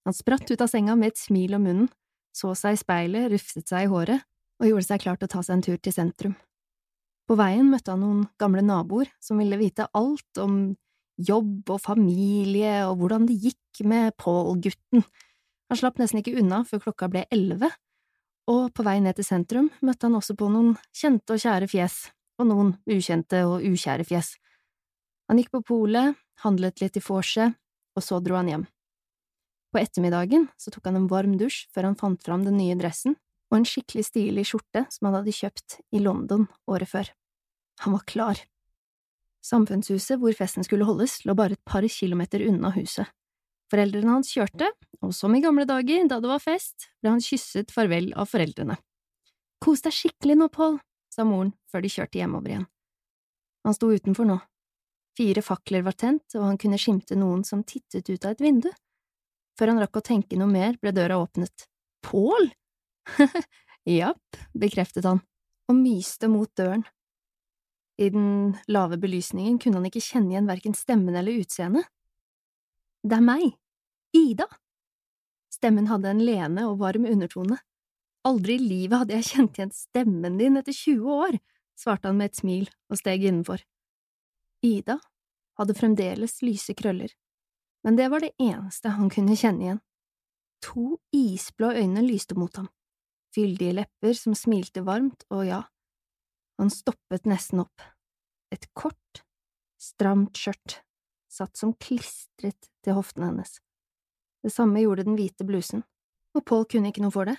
Han 0.07 0.15
spratt 0.15 0.49
ut 0.49 0.61
av 0.61 0.69
senga 0.71 0.95
med 0.97 1.13
et 1.13 1.21
smil 1.21 1.55
om 1.55 1.65
munnen, 1.67 1.89
så 2.33 2.53
seg 2.57 2.75
i 2.75 2.81
speilet, 2.81 3.29
rufset 3.31 3.67
seg 3.69 3.85
i 3.85 3.89
håret 3.91 4.25
og 4.59 4.67
gjorde 4.67 4.87
seg 4.87 5.03
klar 5.03 5.19
til 5.19 5.29
å 5.29 5.33
ta 5.33 5.43
seg 5.45 5.57
en 5.57 5.65
tur 5.65 5.77
til 5.77 5.95
sentrum. 5.95 6.35
På 7.29 7.37
veien 7.37 7.67
møtte 7.69 7.93
han 7.93 8.01
noen 8.01 8.23
gamle 8.41 8.63
naboer 8.65 9.11
som 9.21 9.37
ville 9.41 9.59
vite 9.59 9.87
alt 9.93 10.41
om 10.41 10.73
jobb 11.27 11.73
og 11.75 11.81
familie 11.83 12.85
og 12.87 13.01
hvordan 13.01 13.25
det 13.27 13.39
gikk 13.43 13.83
med 13.87 14.15
Pål-gutten 14.19 15.03
han 15.69 15.77
slapp 15.77 15.99
nesten 16.01 16.23
ikke 16.23 16.39
unna 16.41 16.63
før 16.65 16.81
klokka 16.87 17.07
ble 17.13 17.27
elleve, 17.29 17.69
og 18.49 18.71
på 18.73 18.83
vei 18.85 18.97
ned 19.05 19.19
til 19.19 19.27
sentrum 19.27 19.69
møtte 19.85 20.07
han 20.07 20.17
også 20.17 20.33
på 20.37 20.49
noen 20.49 20.73
kjente 20.97 21.35
og 21.35 21.43
kjære 21.43 21.69
fjes, 21.69 21.97
og 22.41 22.49
noen 22.49 22.71
ukjente 22.89 23.43
og 23.45 23.61
ukjære 23.67 24.07
fjes. 24.09 24.33
Han 25.29 25.37
gikk 25.37 25.51
på 25.53 25.61
polet, 25.69 26.17
handlet 26.41 26.81
litt 26.81 26.97
i 26.97 27.03
vorset, 27.05 27.53
og 27.93 28.05
så 28.05 28.17
dro 28.23 28.39
han 28.39 28.49
hjem. 28.49 28.65
På 29.69 29.77
ettermiddagen 29.77 30.47
så 30.57 30.73
tok 30.73 30.89
han 30.89 30.97
en 30.97 31.09
varm 31.11 31.35
dusj 31.37 31.67
før 31.69 31.91
han 31.91 31.99
fant 31.99 32.23
fram 32.25 32.47
den 32.47 32.57
nye 32.57 32.77
dressen 32.79 33.13
og 33.51 33.59
en 33.59 33.67
skikkelig 33.69 34.07
stilig 34.07 34.47
skjorte 34.49 34.87
som 34.89 35.09
han 35.09 35.19
hadde 35.19 35.35
kjøpt 35.35 35.77
i 35.93 36.01
London 36.01 36.47
året 36.69 36.89
før. 36.89 37.11
Han 37.85 37.93
var 37.93 38.07
klar. 38.09 38.41
Samfunnshuset 39.45 40.19
hvor 40.19 40.35
festen 40.35 40.65
skulle 40.67 40.87
holdes, 40.87 41.21
lå 41.25 41.35
bare 41.37 41.55
et 41.55 41.63
par 41.67 41.85
kilometer 41.87 42.43
unna 42.47 42.73
huset. 42.75 43.07
Foreldrene 43.69 44.15
hans 44.17 44.31
kjørte, 44.33 44.71
og 45.05 45.13
som 45.13 45.35
i 45.37 45.41
gamle 45.43 45.65
dager, 45.69 46.07
da 46.09 46.17
det 46.19 46.31
var 46.31 46.41
fest, 46.41 46.89
ble 46.99 47.13
han 47.13 47.23
kysset 47.23 47.71
farvel 47.71 48.11
av 48.17 48.31
foreldrene. 48.31 48.79
Kos 49.61 49.83
deg 49.85 49.95
skikkelig 49.95 50.39
nå, 50.39 50.49
Paul, 50.51 50.79
sa 51.13 51.25
moren 51.27 51.53
før 51.69 51.85
de 51.85 51.91
kjørte 51.93 52.19
hjemover 52.19 52.53
igjen. 52.53 52.67
Han 53.67 53.75
sto 53.75 53.91
utenfor 53.91 54.27
nå. 54.27 54.39
Fire 55.19 55.43
fakler 55.43 55.83
var 55.85 55.97
tent, 55.99 56.35
og 56.39 56.45
han 56.47 56.59
kunne 56.59 56.79
skimte 56.79 57.17
noen 57.19 57.43
som 57.45 57.65
tittet 57.67 58.09
ut 58.09 58.25
av 58.25 58.33
et 58.33 58.43
vindu. 58.43 58.69
Før 59.59 59.73
han 59.73 59.81
rakk 59.83 59.99
å 59.99 60.05
tenke 60.05 60.39
noe 60.39 60.49
mer, 60.49 60.77
ble 60.79 60.93
døra 60.95 61.19
åpnet. 61.19 61.67
Pål? 62.07 62.49
Japp, 63.99 64.39
bekreftet 64.55 65.05
han, 65.05 65.19
og 65.67 65.75
myste 65.75 66.29
mot 66.31 66.49
døren. 66.57 66.85
I 67.99 68.09
den 68.09 68.57
lave 68.71 68.97
belysningen 68.97 69.57
kunne 69.59 69.81
han 69.81 69.87
ikke 69.89 70.03
kjenne 70.03 70.31
igjen 70.31 70.47
verken 70.47 70.75
stemmen 70.77 71.17
eller 71.19 71.41
utseendet. 71.41 71.87
Det 73.03 73.17
er 73.17 73.23
meg, 73.23 73.49
Ida. 74.15 74.47
Stemmen 75.51 75.89
hadde 75.89 76.13
en 76.13 76.21
lene 76.23 76.63
og 76.69 76.79
varm 76.79 77.07
undertone. 77.09 77.57
Aldri 78.27 78.55
i 78.55 78.63
livet 78.63 79.01
hadde 79.01 79.17
jeg 79.17 79.27
kjent 79.33 79.59
igjen 79.59 79.73
stemmen 79.75 80.37
din 80.39 80.59
etter 80.59 80.75
20 80.75 81.11
år, 81.11 81.37
svarte 81.79 82.07
han 82.07 82.19
med 82.19 82.31
et 82.31 82.39
smil 82.39 82.69
og 82.91 82.99
steg 82.99 83.25
innenfor. 83.27 83.63
Ida 84.63 84.99
hadde 85.59 85.75
fremdeles 85.75 86.39
lyse 86.43 86.75
krøller, 86.79 87.11
men 87.83 87.99
det 87.99 88.07
var 88.11 88.23
det 88.23 88.31
eneste 88.39 88.95
han 88.95 89.11
kunne 89.11 89.35
kjenne 89.39 89.65
igjen. 89.65 89.81
To 90.67 90.99
isblå 91.15 91.73
øyne 91.79 92.03
lyste 92.03 92.35
mot 92.39 92.55
ham, 92.59 92.67
fyldige 93.35 93.75
lepper 93.81 94.15
som 94.15 94.35
smilte 94.35 94.83
varmt, 94.87 95.23
og 95.31 95.45
ja, 95.47 95.61
han 96.59 96.71
stoppet 96.73 97.27
nesten 97.29 97.63
opp. 97.63 97.83
Et 98.51 98.65
kort, 98.75 99.23
stramt 99.79 100.37
skjørt, 100.37 100.81
satt 101.31 101.55
som 101.57 101.75
klistret 101.79 102.69
til 102.83 102.97
hoftene 102.97 103.29
hennes. 103.31 103.59
Det 104.43 104.51
samme 104.51 104.81
gjorde 104.83 105.05
den 105.07 105.17
hvite 105.19 105.45
blusen, 105.47 105.85
og 106.35 106.45
Paul 106.47 106.65
kunne 106.69 106.91
ikke 106.91 107.03
noe 107.03 107.15
for 107.15 107.29
det. 107.29 107.37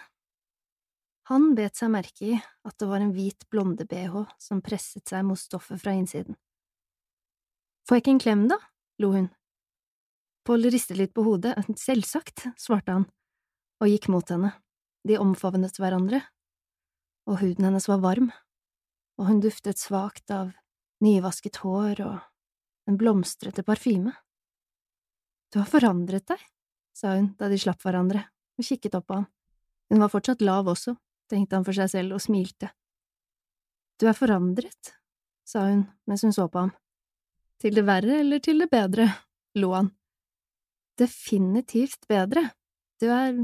Han 1.30 1.52
bet 1.54 1.78
seg 1.78 1.92
merke 1.92 2.32
i 2.32 2.38
at 2.38 2.76
det 2.80 2.88
var 2.90 3.04
en 3.04 3.12
hvit 3.14 3.44
blonde-bh 3.52 4.24
som 4.40 4.62
presset 4.64 5.06
seg 5.06 5.22
mot 5.28 5.38
stoffet 5.38 5.78
fra 5.82 5.94
innsiden. 5.94 6.34
Får 7.86 7.98
jeg 7.98 8.04
ikke 8.04 8.14
en 8.16 8.24
klem, 8.24 8.42
da? 8.50 8.58
lo 9.00 9.12
hun. 9.14 9.30
Paul 10.46 10.66
ristet 10.72 10.98
litt 10.98 11.12
på 11.14 11.22
hodet. 11.26 11.54
Selvsagt, 11.78 12.48
svarte 12.58 12.96
han, 12.96 13.06
og 13.80 13.90
gikk 13.92 14.08
mot 14.12 14.28
henne. 14.32 14.54
De 15.06 15.16
omfavnet 15.20 15.76
hverandre, 15.80 16.20
og 17.28 17.40
huden 17.40 17.68
hennes 17.68 17.88
var 17.88 18.02
varm, 18.02 18.28
og 19.20 19.28
hun 19.28 19.40
duftet 19.44 19.76
svakt 19.76 20.32
av 20.32 20.54
nyvasket 21.04 21.60
hår 21.60 22.00
og 22.06 22.88
en 22.88 22.96
blomstrete 23.00 23.62
parfyme. 23.66 24.14
Du 25.52 25.60
har 25.60 25.68
forandret 25.68 26.24
deg, 26.30 26.40
sa 26.96 27.18
hun 27.18 27.34
da 27.38 27.50
de 27.52 27.58
slapp 27.60 27.84
hverandre 27.84 28.24
og 28.56 28.64
kikket 28.64 28.96
opp 28.96 29.10
på 29.10 29.18
ham. 29.20 29.26
Hun 29.92 30.00
var 30.00 30.12
fortsatt 30.12 30.44
lav 30.44 30.70
også, 30.72 30.94
tenkte 31.28 31.58
han 31.58 31.66
for 31.66 31.76
seg 31.76 31.90
selv 31.92 32.16
og 32.16 32.22
smilte. 32.24 32.70
Du 34.00 34.06
er 34.08 34.16
forandret, 34.16 34.94
sa 35.44 35.66
hun 35.68 35.84
mens 36.08 36.24
hun 36.24 36.32
så 36.32 36.48
på 36.48 36.64
ham. 36.64 36.72
Til 37.60 37.76
det 37.76 37.84
verre 37.84 38.22
eller 38.22 38.40
til 38.40 38.62
det 38.62 38.70
bedre, 38.72 39.10
lo 39.60 39.74
han. 39.76 39.90
Definitivt 40.96 42.08
bedre, 42.08 42.46
du 43.00 43.10
er 43.12 43.36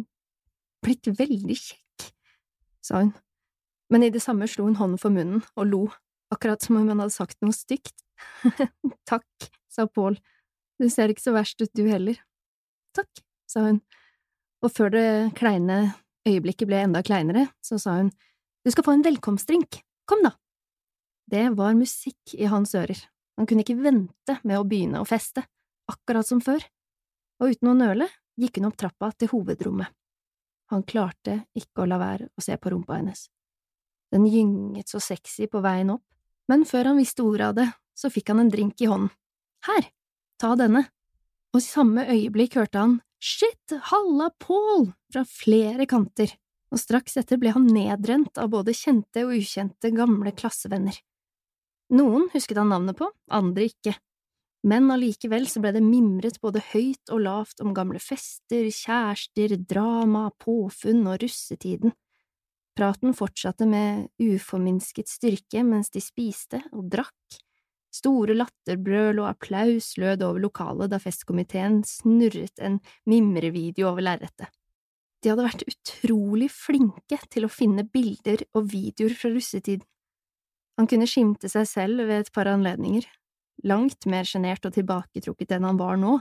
blitt 0.84 1.08
veldig 1.18 1.56
kjekk, 1.60 2.08
sa 2.80 3.02
hun, 3.02 3.12
men 3.92 4.02
i 4.02 4.10
det 4.12 4.22
samme 4.24 4.48
slo 4.50 4.66
hun 4.66 4.78
hånden 4.78 5.00
for 5.00 5.14
munnen 5.14 5.42
og 5.56 5.68
lo, 5.70 5.82
akkurat 6.34 6.62
som 6.62 6.78
om 6.78 6.88
hun 6.88 7.02
hadde 7.02 7.14
sagt 7.14 7.38
noe 7.44 7.54
stygt. 7.54 7.94
Takk, 9.10 9.50
sa 9.70 9.86
Paul, 9.86 10.18
du 10.80 10.88
ser 10.92 11.12
ikke 11.12 11.24
så 11.24 11.34
verst 11.36 11.60
ut 11.62 11.72
du 11.76 11.84
heller. 11.88 12.18
Takk, 12.96 13.22
sa 13.50 13.68
hun, 13.68 13.82
og 14.64 14.72
før 14.72 14.94
det 14.94 15.08
kleine 15.38 15.94
øyeblikket 16.26 16.68
ble 16.68 16.80
enda 16.82 17.04
kleinere, 17.06 17.46
så 17.62 17.78
sa 17.78 18.00
hun, 18.00 18.10
du 18.66 18.72
skal 18.74 18.86
få 18.86 18.96
en 18.96 19.04
velkomstdrink, 19.06 19.82
kom 20.08 20.24
da. 20.26 20.34
Det 21.30 21.44
var 21.58 21.76
musikk 21.78 22.34
i 22.34 22.48
hans 22.50 22.74
ører, 22.78 22.98
han 23.36 23.46
kunne 23.46 23.62
ikke 23.66 23.78
vente 23.78 24.38
med 24.42 24.58
å 24.58 24.66
begynne 24.66 25.02
å 25.02 25.08
feste, 25.08 25.44
akkurat 25.90 26.26
som 26.26 26.40
før, 26.42 26.64
og 27.42 27.52
uten 27.52 27.70
å 27.70 27.76
nøle 27.76 28.08
gikk 28.40 28.58
hun 28.58 28.70
opp 28.70 28.78
trappa 28.80 29.12
til 29.14 29.30
hovedrommet. 29.32 29.92
Han 30.72 30.82
klarte 30.82 31.44
ikke 31.54 31.84
å 31.84 31.88
la 31.90 31.98
være 32.00 32.30
å 32.34 32.42
se 32.42 32.56
på 32.58 32.72
rumpa 32.72 32.96
hennes. 32.98 33.28
Den 34.14 34.26
gynget 34.30 34.90
så 34.92 35.00
sexy 35.02 35.48
på 35.50 35.62
veien 35.64 35.90
opp, 35.96 36.04
men 36.50 36.64
før 36.68 36.92
han 36.92 37.00
visste 37.00 37.24
ordet 37.26 37.48
av 37.50 37.56
det, 37.58 37.66
så 37.96 38.10
fikk 38.12 38.30
han 38.32 38.44
en 38.44 38.52
drink 38.52 38.80
i 38.82 38.90
hånden. 38.90 39.10
Her, 39.66 39.88
ta 40.38 40.54
denne. 40.58 40.84
Og 41.54 41.62
i 41.62 41.66
samme 41.66 42.04
øyeblikk 42.12 42.58
hørte 42.60 42.82
han 42.82 42.98
Shit, 43.22 43.72
halla, 43.90 44.28
Paul! 44.38 44.92
fra 45.10 45.24
flere 45.24 45.86
kanter, 45.88 46.30
og 46.70 46.78
straks 46.82 47.16
etter 47.16 47.40
ble 47.40 47.54
han 47.56 47.66
nedrent 47.72 48.38
av 48.38 48.50
både 48.52 48.74
kjente 48.76 49.24
og 49.24 49.38
ukjente 49.38 49.90
gamle 49.96 50.34
klassevenner. 50.36 50.98
Noen 51.96 52.26
husket 52.34 52.58
han 52.60 52.70
navnet 52.70 52.98
på, 52.98 53.08
andre 53.32 53.70
ikke, 53.70 53.94
men 54.66 54.90
allikevel 54.90 55.46
så 55.48 55.62
ble 55.62 55.72
det 55.76 55.84
mimret 55.84 56.40
både 56.42 56.62
høyt 56.72 57.12
og 57.14 57.22
lavt 57.22 57.62
om 57.62 57.74
gamle 57.74 58.00
fester, 58.02 58.66
kjærester, 58.66 59.54
drama, 59.62 60.28
påfunn 60.42 61.04
og 61.06 61.20
russetiden. 61.22 61.94
Praten 62.76 63.14
fortsatte 63.16 63.64
med 63.68 64.08
uforminsket 64.20 65.08
styrke 65.08 65.62
mens 65.64 65.88
de 65.94 66.02
spiste 66.04 66.60
og 66.76 66.90
drakk. 66.92 67.38
Store 67.96 68.36
latterbrøl 68.36 69.22
og 69.22 69.30
applaus 69.30 69.94
lød 69.96 70.24
over 70.26 70.42
lokalet 70.44 70.92
da 70.92 71.00
festkomiteen 71.00 71.80
snurret 71.88 72.60
en 72.60 72.76
mimrevideo 73.08 73.88
over 73.88 74.04
lerretet. 74.04 74.50
De 75.24 75.32
hadde 75.32 75.46
vært 75.46 75.64
utrolig 75.64 76.50
flinke 76.52 77.18
til 77.32 77.46
å 77.46 77.52
finne 77.52 77.86
bilder 77.88 78.44
og 78.52 78.68
videoer 78.74 79.16
fra 79.16 79.32
russetiden. 79.32 79.86
Han 80.76 80.88
kunne 80.90 81.08
skimte 81.08 81.48
seg 81.48 81.64
selv 81.70 82.04
ved 82.04 82.26
et 82.26 82.32
par 82.36 82.50
anledninger, 82.50 83.06
langt 83.64 84.04
mer 84.04 84.28
sjenert 84.28 84.68
og 84.68 84.74
tilbaketrukket 84.76 85.56
enn 85.56 85.64
han 85.64 85.80
var 85.80 85.96
nå. 85.96 86.18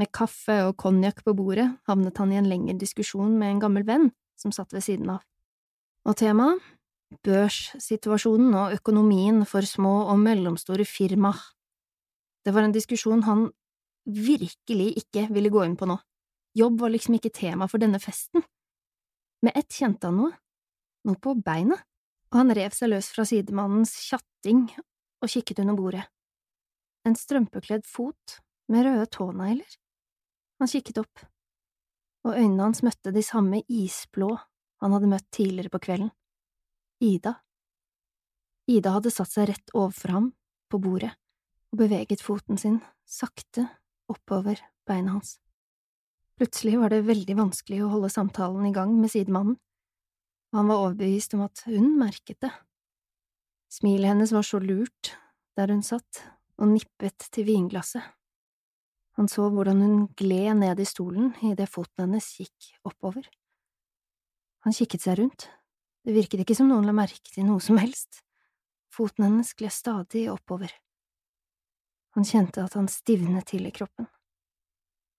Med 0.00 0.08
kaffe 0.16 0.62
og 0.70 0.78
konjakk 0.80 1.20
på 1.26 1.34
bordet 1.36 1.68
havnet 1.90 2.16
han 2.22 2.32
i 2.32 2.40
en 2.40 2.48
lengre 2.48 2.78
diskusjon 2.80 3.36
med 3.36 3.52
en 3.52 3.66
gammel 3.66 3.84
venn 3.84 4.08
som 4.40 4.54
satt 4.54 4.72
ved 4.72 4.86
siden 4.86 5.12
av. 5.18 5.20
Og 6.06 6.16
temaet? 6.18 6.62
Børssituasjonen 7.24 8.52
og 8.52 8.74
økonomien 8.76 9.40
for 9.48 9.64
små 9.64 10.10
og 10.12 10.18
mellomstore 10.20 10.84
firma. 10.84 11.32
Det 12.44 12.52
var 12.52 12.66
en 12.66 12.74
diskusjon 12.74 13.24
han 13.24 13.46
virkelig 14.04 14.90
ikke 15.02 15.26
ville 15.32 15.52
gå 15.52 15.64
inn 15.64 15.76
på 15.76 15.88
nå. 15.88 15.96
Jobb 16.56 16.80
var 16.82 16.92
liksom 16.92 17.16
ikke 17.16 17.32
tema 17.34 17.68
for 17.68 17.80
denne 17.80 18.00
festen. 18.00 18.44
Med 19.44 19.56
ett 19.56 19.72
kjente 19.72 20.08
han 20.08 20.18
noe, 20.20 20.34
noe 21.08 21.20
på 21.22 21.34
beinet, 21.44 21.80
og 22.32 22.40
han 22.42 22.52
rev 22.56 22.74
seg 22.76 22.92
løs 22.92 23.08
fra 23.14 23.24
sidemannens 23.28 23.94
tjatting 24.04 24.66
og 25.22 25.32
kikket 25.32 25.62
under 25.62 25.78
bordet. 25.78 26.04
En 27.06 27.16
strømpekledd 27.16 27.86
fot 27.88 28.38
med 28.68 28.84
røde 28.84 29.06
tånegler. 29.14 29.78
Han 30.60 30.68
kikket 30.68 31.00
opp, 31.00 31.24
og 32.26 32.34
øynene 32.34 32.66
hans 32.66 32.82
møtte 32.84 33.14
de 33.14 33.22
samme 33.24 33.62
isblå 33.70 34.34
han 34.82 34.94
hadde 34.94 35.10
møtt 35.10 35.26
tidligere 35.34 35.72
på 35.72 35.80
kvelden. 35.88 36.10
Ida. 37.02 37.34
Ida 38.68 38.94
hadde 38.96 39.12
satt 39.14 39.32
seg 39.32 39.48
rett 39.50 39.74
overfor 39.74 40.14
ham, 40.14 40.30
på 40.68 40.80
bordet, 40.82 41.14
og 41.72 41.80
beveget 41.80 42.22
foten 42.22 42.58
sin, 42.60 42.80
sakte, 43.08 43.64
oppover 44.12 44.60
beinet 44.88 45.14
hans. 45.16 45.36
Plutselig 46.38 46.76
var 46.78 46.92
det 46.92 47.06
veldig 47.08 47.34
vanskelig 47.38 47.80
å 47.82 47.92
holde 47.94 48.12
samtalen 48.12 48.68
i 48.68 48.74
gang 48.74 48.92
med 49.00 49.10
sidemannen, 49.10 49.56
og 50.52 50.60
han 50.60 50.68
var 50.70 50.84
overbevist 50.84 51.34
om 51.36 51.46
at 51.48 51.64
hun 51.66 51.96
merket 51.98 52.38
det. 52.44 52.52
Smilet 53.72 54.14
hennes 54.14 54.32
var 54.32 54.46
så 54.46 54.60
lurt 54.62 55.12
der 55.58 55.72
hun 55.72 55.82
satt 55.84 56.22
og 56.58 56.70
nippet 56.70 57.26
til 57.34 57.48
vinglasset. 57.48 58.04
Han 59.18 59.28
så 59.28 59.48
hvordan 59.50 59.82
hun 59.82 60.06
gled 60.16 60.60
ned 60.60 60.78
i 60.78 60.86
stolen 60.86 61.32
idet 61.42 61.66
foten 61.72 62.06
hennes 62.06 62.28
gikk 62.38 62.70
oppover. 62.86 63.26
Han 64.66 64.74
kikket 64.74 65.04
seg 65.04 65.18
rundt. 65.20 65.48
Det 66.04 66.14
virket 66.16 66.42
ikke 66.42 66.56
som 66.56 66.70
noen 66.70 66.86
la 66.88 66.94
merke 66.96 67.30
til 67.32 67.46
noe 67.46 67.62
som 67.62 67.78
helst. 67.80 68.22
Foten 68.94 69.26
hennes 69.26 69.52
gled 69.54 69.74
stadig 69.74 70.26
oppover. 70.32 70.72
Han 72.16 72.26
kjente 72.26 72.64
at 72.64 72.74
han 72.78 72.88
stivnet 72.90 73.50
til 73.50 73.68
i 73.68 73.74
kroppen. 73.74 74.08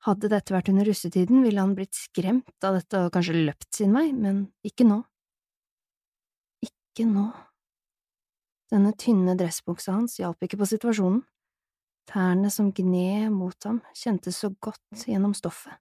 Hadde 0.07 0.31
dette 0.31 0.55
vært 0.55 0.71
under 0.71 0.87
russetiden, 0.87 1.43
ville 1.43 1.61
han 1.61 1.75
blitt 1.75 1.95
skremt 1.95 2.65
av 2.65 2.79
dette 2.79 3.03
og 3.03 3.11
kanskje 3.13 3.43
løpt 3.45 3.69
sin 3.75 3.93
vei, 3.95 4.09
men 4.15 4.45
ikke 4.65 4.87
nå. 4.87 5.01
Ikke 6.63 7.05
nå. 7.07 7.27
Denne 8.71 8.93
tynne 8.99 9.35
dressbuksa 9.37 9.95
hans 9.95 10.19
hjalp 10.19 10.43
ikke 10.45 10.59
på 10.61 10.67
situasjonen. 10.71 11.21
Tærne 12.09 12.49
som 12.49 12.71
gned 12.73 13.29
mot 13.35 13.67
ham, 13.67 13.83
kjentes 13.93 14.39
så 14.41 14.49
godt 14.63 15.05
gjennom 15.05 15.35
stoffet. 15.37 15.75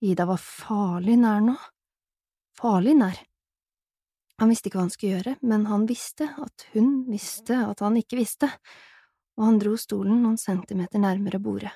Ida 0.00 0.24
var 0.28 0.40
farlig 0.40 1.18
nær 1.20 1.42
nå 1.44 1.56
farlig 2.58 2.96
nær. 2.98 3.18
Han 4.40 4.52
visste 4.52 4.68
ikke 4.68 4.78
hva 4.80 4.84
han 4.84 4.92
skulle 4.92 5.16
gjøre, 5.16 5.34
men 5.48 5.64
han 5.70 5.86
visste 5.88 6.28
at 6.42 6.66
hun 6.74 7.06
visste 7.08 7.56
at 7.70 7.80
han 7.84 7.96
ikke 7.96 8.18
visste, 8.18 8.50
og 9.36 9.48
han 9.48 9.60
dro 9.60 9.76
stolen 9.80 10.20
noen 10.24 10.36
centimeter 10.40 11.00
nærmere 11.00 11.40
bordet. 11.40 11.72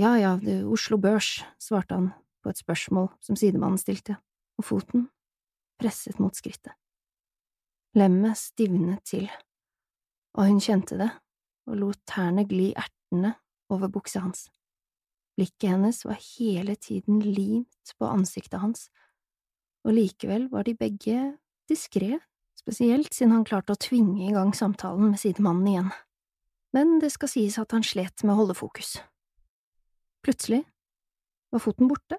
Ja, 0.00 0.16
ja, 0.18 0.34
det 0.40 0.62
er 0.62 0.70
Oslo 0.72 0.98
Børs, 0.98 1.42
svarte 1.62 1.94
han 1.94 2.10
på 2.42 2.50
et 2.50 2.58
spørsmål 2.58 3.10
som 3.22 3.38
sidemannen 3.38 3.78
stilte, 3.78 4.16
og 4.58 4.66
foten 4.66 5.06
presset 5.78 6.18
mot 6.22 6.34
skrittet. 6.34 6.74
Lemmet 7.98 8.38
stivnet 8.40 9.04
til, 9.06 9.28
og 10.34 10.48
hun 10.48 10.62
kjente 10.64 10.96
det, 10.98 11.10
og 11.68 11.78
lot 11.78 12.00
tærne 12.08 12.46
gli 12.48 12.72
ertende 12.72 13.34
over 13.70 13.92
buksa 13.92 14.24
hans. 14.24 14.46
Blikket 15.36 15.70
hennes 15.70 16.02
var 16.04 16.18
hele 16.36 16.74
tiden 16.76 17.20
limt 17.20 17.94
på 17.98 18.08
ansiktet 18.08 18.60
hans, 18.64 18.88
og 19.82 19.96
likevel 19.96 20.48
var 20.52 20.66
de 20.66 20.74
begge 20.78 21.18
diskré, 21.70 22.16
spesielt 22.58 23.14
siden 23.14 23.34
han 23.36 23.46
klarte 23.46 23.74
å 23.74 23.80
tvinge 23.80 24.28
i 24.28 24.34
gang 24.34 24.52
samtalen 24.54 25.12
med 25.12 25.20
sidemannen 25.22 25.70
igjen. 25.72 25.90
Men 26.72 26.98
det 27.02 27.12
skal 27.12 27.30
sies 27.32 27.58
at 27.60 27.74
han 27.74 27.84
slet 27.84 28.24
med 28.24 28.34
å 28.34 28.42
holde 28.42 28.56
fokus. 28.56 28.96
Plutselig 30.22 30.62
var 31.52 31.60
foten 31.60 31.90
borte, 31.90 32.18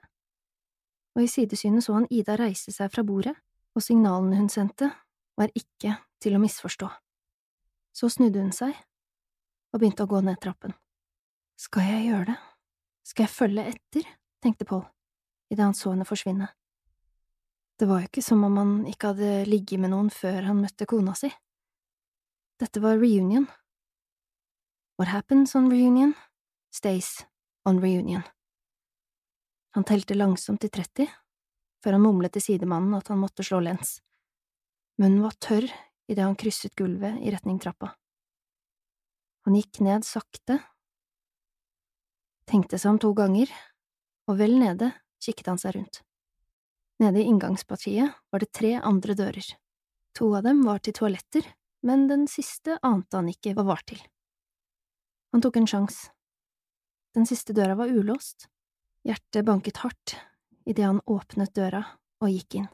og 1.15 1.24
i 1.24 1.29
sidesynet 1.29 1.86
så 1.86 1.96
han 1.96 2.10
Ida 2.12 2.36
reise 2.39 2.74
seg 2.74 2.91
fra 2.93 3.05
bordet, 3.05 3.36
og 3.74 3.82
signalene 3.82 4.38
hun 4.38 4.50
sendte, 4.51 4.91
var 5.38 5.53
ikke 5.58 5.96
til 6.22 6.36
å 6.38 6.41
misforstå. 6.41 6.89
Så 7.93 8.10
snudde 8.10 8.41
hun 8.41 8.53
seg 8.53 8.74
og 9.74 9.79
begynte 9.79 10.05
å 10.05 10.10
gå 10.10 10.22
ned 10.25 10.38
trappen. 10.41 10.75
Skal 11.58 11.88
jeg 11.88 12.10
gjøre 12.10 12.34
det? 12.34 12.38
Skal 13.05 13.25
jeg 13.25 13.34
følge 13.34 13.65
etter? 13.72 14.10
tenkte 14.43 14.67
Paul 14.67 14.84
idet 15.53 15.63
han 15.63 15.77
så 15.77 15.93
henne 15.93 16.05
forsvinne. 16.08 16.50
Det 17.80 17.88
var 17.89 18.03
jo 18.03 18.10
ikke 18.10 18.22
som 18.24 18.44
om 18.46 18.58
han 18.60 18.74
ikke 18.89 19.13
hadde 19.13 19.32
ligget 19.50 19.82
med 19.82 19.94
noen 19.94 20.12
før 20.13 20.46
han 20.46 20.62
møtte 20.62 20.88
kona 20.89 21.15
si. 21.18 21.32
Dette 22.62 22.82
var 22.84 23.00
reunion. 23.01 23.48
What 25.00 25.10
happens 25.10 25.56
on 25.58 25.72
reunion 25.72 26.13
stays 26.74 27.25
on 27.65 27.82
reunion. 27.82 28.24
Han 29.74 29.88
telte 29.89 30.13
langsomt 30.13 30.62
til 30.62 30.70
30, 30.70 31.08
før 31.82 31.98
han 31.98 32.06
mumlet 32.06 32.36
til 32.36 32.46
sidemannen 32.46 32.94
at 33.00 33.10
han 33.10 33.22
måtte 33.22 33.46
slå 33.46 33.60
lens. 33.65 33.98
Munnen 35.01 35.25
var 35.25 35.34
tørr 35.42 35.65
idet 36.06 36.22
han 36.22 36.38
krysset 36.38 36.75
gulvet 36.77 37.18
i 37.25 37.34
retning 37.34 37.58
trappa. 37.62 37.96
Han 39.48 39.58
gikk 39.58 39.82
ned 39.84 40.06
sakte, 40.08 40.60
tenkte 42.48 42.77
seg 42.77 42.94
om 42.94 43.01
to 43.01 43.12
ganger, 43.18 43.50
og 44.30 44.38
vel 44.39 44.60
nede 44.62 44.94
kikket 45.24 45.50
han 45.50 45.60
seg 45.60 45.80
rundt. 45.80 46.03
Nede 47.03 47.19
i 47.19 47.24
inngangspartiet 47.27 48.12
var 48.31 48.39
det 48.39 48.53
tre 48.55 48.77
andre 48.79 49.13
dører. 49.19 49.48
To 50.15 50.29
av 50.38 50.45
dem 50.45 50.62
var 50.63 50.79
til 50.79 50.95
toaletter, 50.95 51.43
men 51.83 52.05
den 52.07 52.29
siste 52.31 52.77
ante 52.79 53.19
han 53.19 53.27
ikke 53.27 53.51
hva 53.57 53.65
var 53.67 53.81
til. 53.83 54.00
Han 55.36 55.43
tok 55.43 55.57
en 55.60 55.67
sjanse. 55.67 56.13
Den 57.12 57.27
siste 57.27 57.51
døra 57.57 57.75
var 57.75 57.91
ulåst. 57.91 58.48
Hjertet 59.03 59.43
banket 59.43 59.81
hardt 59.83 60.15
idet 60.63 60.86
han 60.86 61.01
åpnet 61.03 61.51
døra 61.51 61.81
og 62.24 62.31
gikk 62.31 62.62
inn. 62.62 62.69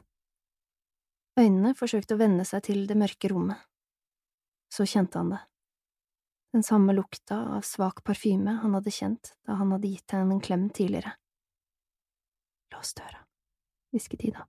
Øynene 1.40 1.72
forsøkte 1.74 2.14
å 2.14 2.20
venne 2.20 2.46
seg 2.46 2.68
til 2.68 2.84
det 2.86 2.98
mørke 3.00 3.32
rommet. 3.32 3.58
Så 4.70 4.86
kjente 4.86 5.18
han 5.18 5.32
det. 5.34 5.40
Den 6.54 6.62
samme 6.66 6.94
lukta 6.94 7.40
av 7.56 7.66
svak 7.66 8.04
parfyme 8.06 8.60
han 8.62 8.78
hadde 8.78 8.94
kjent 8.94 9.32
da 9.42 9.58
han 9.58 9.74
hadde 9.74 9.90
gitt 9.90 10.14
henne 10.14 10.36
en 10.36 10.44
klem 10.44 10.68
tidligere. 10.70 11.16
Lås 12.70 12.94
døra, 12.94 13.19
hvisket 13.94 14.24
Ida. 14.30 14.46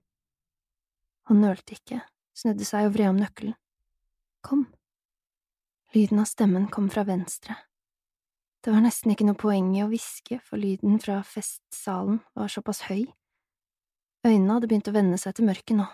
Han 1.30 1.42
nølte 1.42 1.76
ikke, 1.76 2.00
snudde 2.36 2.66
seg 2.66 2.88
og 2.88 2.96
vred 2.96 3.12
om 3.12 3.20
nøkkelen. 3.22 3.58
Kom. 4.42 4.66
Lyden 5.94 6.22
av 6.22 6.26
stemmen 6.30 6.66
kom 6.72 6.88
fra 6.90 7.04
venstre. 7.06 7.54
Det 8.62 8.72
var 8.74 8.82
nesten 8.84 9.12
ikke 9.12 9.26
noe 9.26 9.38
poeng 9.38 9.72
i 9.74 9.82
å 9.82 9.88
hviske, 9.90 10.38
for 10.46 10.58
lyden 10.58 10.98
fra 11.02 11.20
festsalen 11.26 12.20
var 12.38 12.50
såpass 12.50 12.84
høy. 12.88 13.08
Øynene 14.26 14.56
hadde 14.56 14.70
begynt 14.70 14.90
å 14.90 14.94
venne 14.94 15.18
seg 15.18 15.34
til 15.36 15.48
mørket 15.48 15.76
nå, 15.78 15.86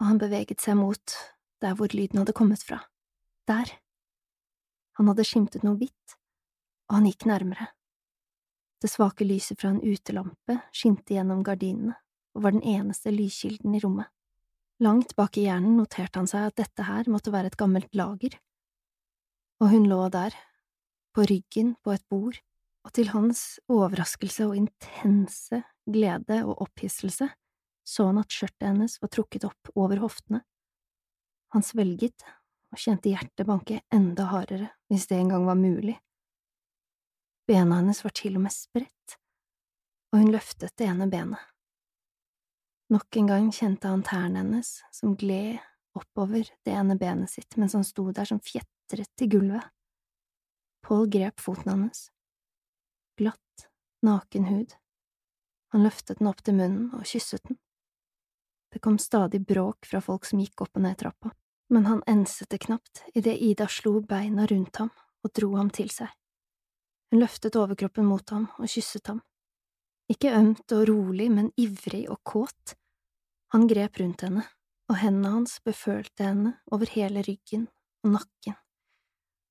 og 0.00 0.08
han 0.08 0.20
beveget 0.20 0.60
seg 0.60 0.76
mot 0.76 1.16
der 1.64 1.76
hvor 1.76 1.92
lyden 1.92 2.20
hadde 2.20 2.36
kommet 2.36 2.64
fra. 2.64 2.82
Der. 3.48 3.72
Han 5.00 5.08
hadde 5.08 5.24
skimtet 5.24 5.64
noe 5.64 5.78
hvitt, 5.80 6.16
og 6.88 6.98
han 6.98 7.08
gikk 7.08 7.24
nærmere. 7.28 7.70
Det 8.80 8.88
svake 8.92 9.24
lyset 9.24 9.60
fra 9.60 9.72
en 9.72 9.80
utelampe 9.84 10.60
skinte 10.76 11.16
gjennom 11.16 11.42
gardinene 11.44 11.96
og 12.36 12.44
var 12.44 12.54
den 12.56 12.64
eneste 12.66 13.12
lyskilden 13.14 13.74
i 13.74 13.80
rommet. 13.82 14.08
Langt 14.80 15.16
bak 15.16 15.36
i 15.36 15.44
hjernen 15.48 15.76
noterte 15.76 16.20
han 16.20 16.30
seg 16.30 16.48
at 16.48 16.60
dette 16.62 16.86
her 16.86 17.08
måtte 17.12 17.32
være 17.34 17.50
et 17.52 17.58
gammelt 17.60 17.92
lager, 17.96 18.38
og 19.60 19.74
hun 19.74 19.90
lå 19.90 20.06
der, 20.14 20.32
på 21.12 21.26
ryggen 21.26 21.74
på 21.84 21.92
et 21.92 22.06
bord, 22.08 22.38
og 22.86 22.94
til 22.96 23.10
hans 23.12 23.58
overraskelse 23.68 24.46
og 24.46 24.56
intense 24.56 25.60
glede 25.90 26.38
og 26.46 26.62
opphisselse 26.64 27.28
så 27.90 28.06
han 28.06 28.20
at 28.20 28.30
skjørtet 28.34 28.68
hennes 28.68 28.98
var 29.02 29.10
trukket 29.10 29.46
opp 29.48 29.72
over 29.74 30.02
hoftene. 30.04 30.42
Han 31.54 31.64
svelget 31.66 32.22
og 32.70 32.78
kjente 32.78 33.10
hjertet 33.10 33.48
banke 33.48 33.80
enda 33.94 34.28
hardere, 34.30 34.70
hvis 34.90 35.08
det 35.10 35.18
engang 35.18 35.46
var 35.48 35.58
mulig. 35.58 35.96
Bena 37.48 37.80
hennes 37.80 38.04
var 38.04 38.14
til 38.14 38.38
og 38.38 38.44
med 38.44 38.54
spredt, 38.54 39.16
og 40.12 40.22
hun 40.22 40.30
løftet 40.30 40.76
det 40.78 40.86
ene 40.86 41.08
benet. 41.10 41.42
Nok 42.90 43.16
en 43.16 43.26
gang 43.30 43.50
kjente 43.54 43.86
han 43.86 44.02
tærne 44.02 44.40
hennes 44.42 44.80
som 44.90 45.14
gled 45.14 45.60
oppover 45.94 46.48
det 46.66 46.72
ene 46.74 46.96
benet 46.98 47.30
sitt 47.30 47.54
mens 47.60 47.76
han 47.78 47.86
sto 47.86 48.08
der 48.10 48.26
som 48.26 48.40
fjetret 48.42 49.10
til 49.18 49.30
gulvet. 49.30 49.62
Paul 50.82 51.06
grep 51.12 51.38
foten 51.38 51.70
hans. 51.70 52.08
Glatt, 53.20 53.68
naken 54.02 54.48
hud. 54.48 54.74
Han 55.70 55.86
løftet 55.86 56.18
den 56.18 56.30
opp 56.30 56.42
til 56.42 56.56
munnen 56.58 56.88
og 56.96 57.06
kysset 57.06 57.44
den. 57.46 57.60
Det 58.74 58.82
kom 58.82 58.98
stadig 58.98 59.42
bråk 59.46 59.86
fra 59.86 60.02
folk 60.02 60.26
som 60.26 60.42
gikk 60.42 60.64
opp 60.64 60.74
og 60.78 60.82
ned 60.82 60.98
trappa, 60.98 61.30
men 61.70 61.86
han 61.86 62.02
enset 62.10 62.50
det 62.50 62.62
knapt 62.66 63.04
idet 63.14 63.36
Ida 63.38 63.68
slo 63.70 64.00
beina 64.02 64.46
rundt 64.50 64.82
ham 64.82 64.90
og 65.22 65.34
dro 65.36 65.52
ham 65.56 65.70
til 65.74 65.90
seg. 65.94 66.10
Hun 67.10 67.22
løftet 67.22 67.58
overkroppen 67.58 68.06
mot 68.06 68.34
ham 68.34 68.48
og 68.58 68.66
kysset 68.70 69.10
ham. 69.10 69.22
Ikke 70.10 70.34
ømt 70.34 70.72
og 70.74 70.88
rolig, 70.88 71.30
men 71.30 71.52
ivrig 71.58 72.08
og 72.10 72.18
kåt. 72.26 72.74
Han 73.54 73.68
grep 73.70 73.98
rundt 73.98 74.24
henne, 74.26 74.46
og 74.90 74.98
hendene 75.02 75.36
hans 75.36 75.58
befølte 75.66 76.26
henne 76.28 76.56
over 76.70 76.90
hele 76.92 77.22
ryggen 77.26 77.68
og 78.04 78.18
nakken 78.18 78.58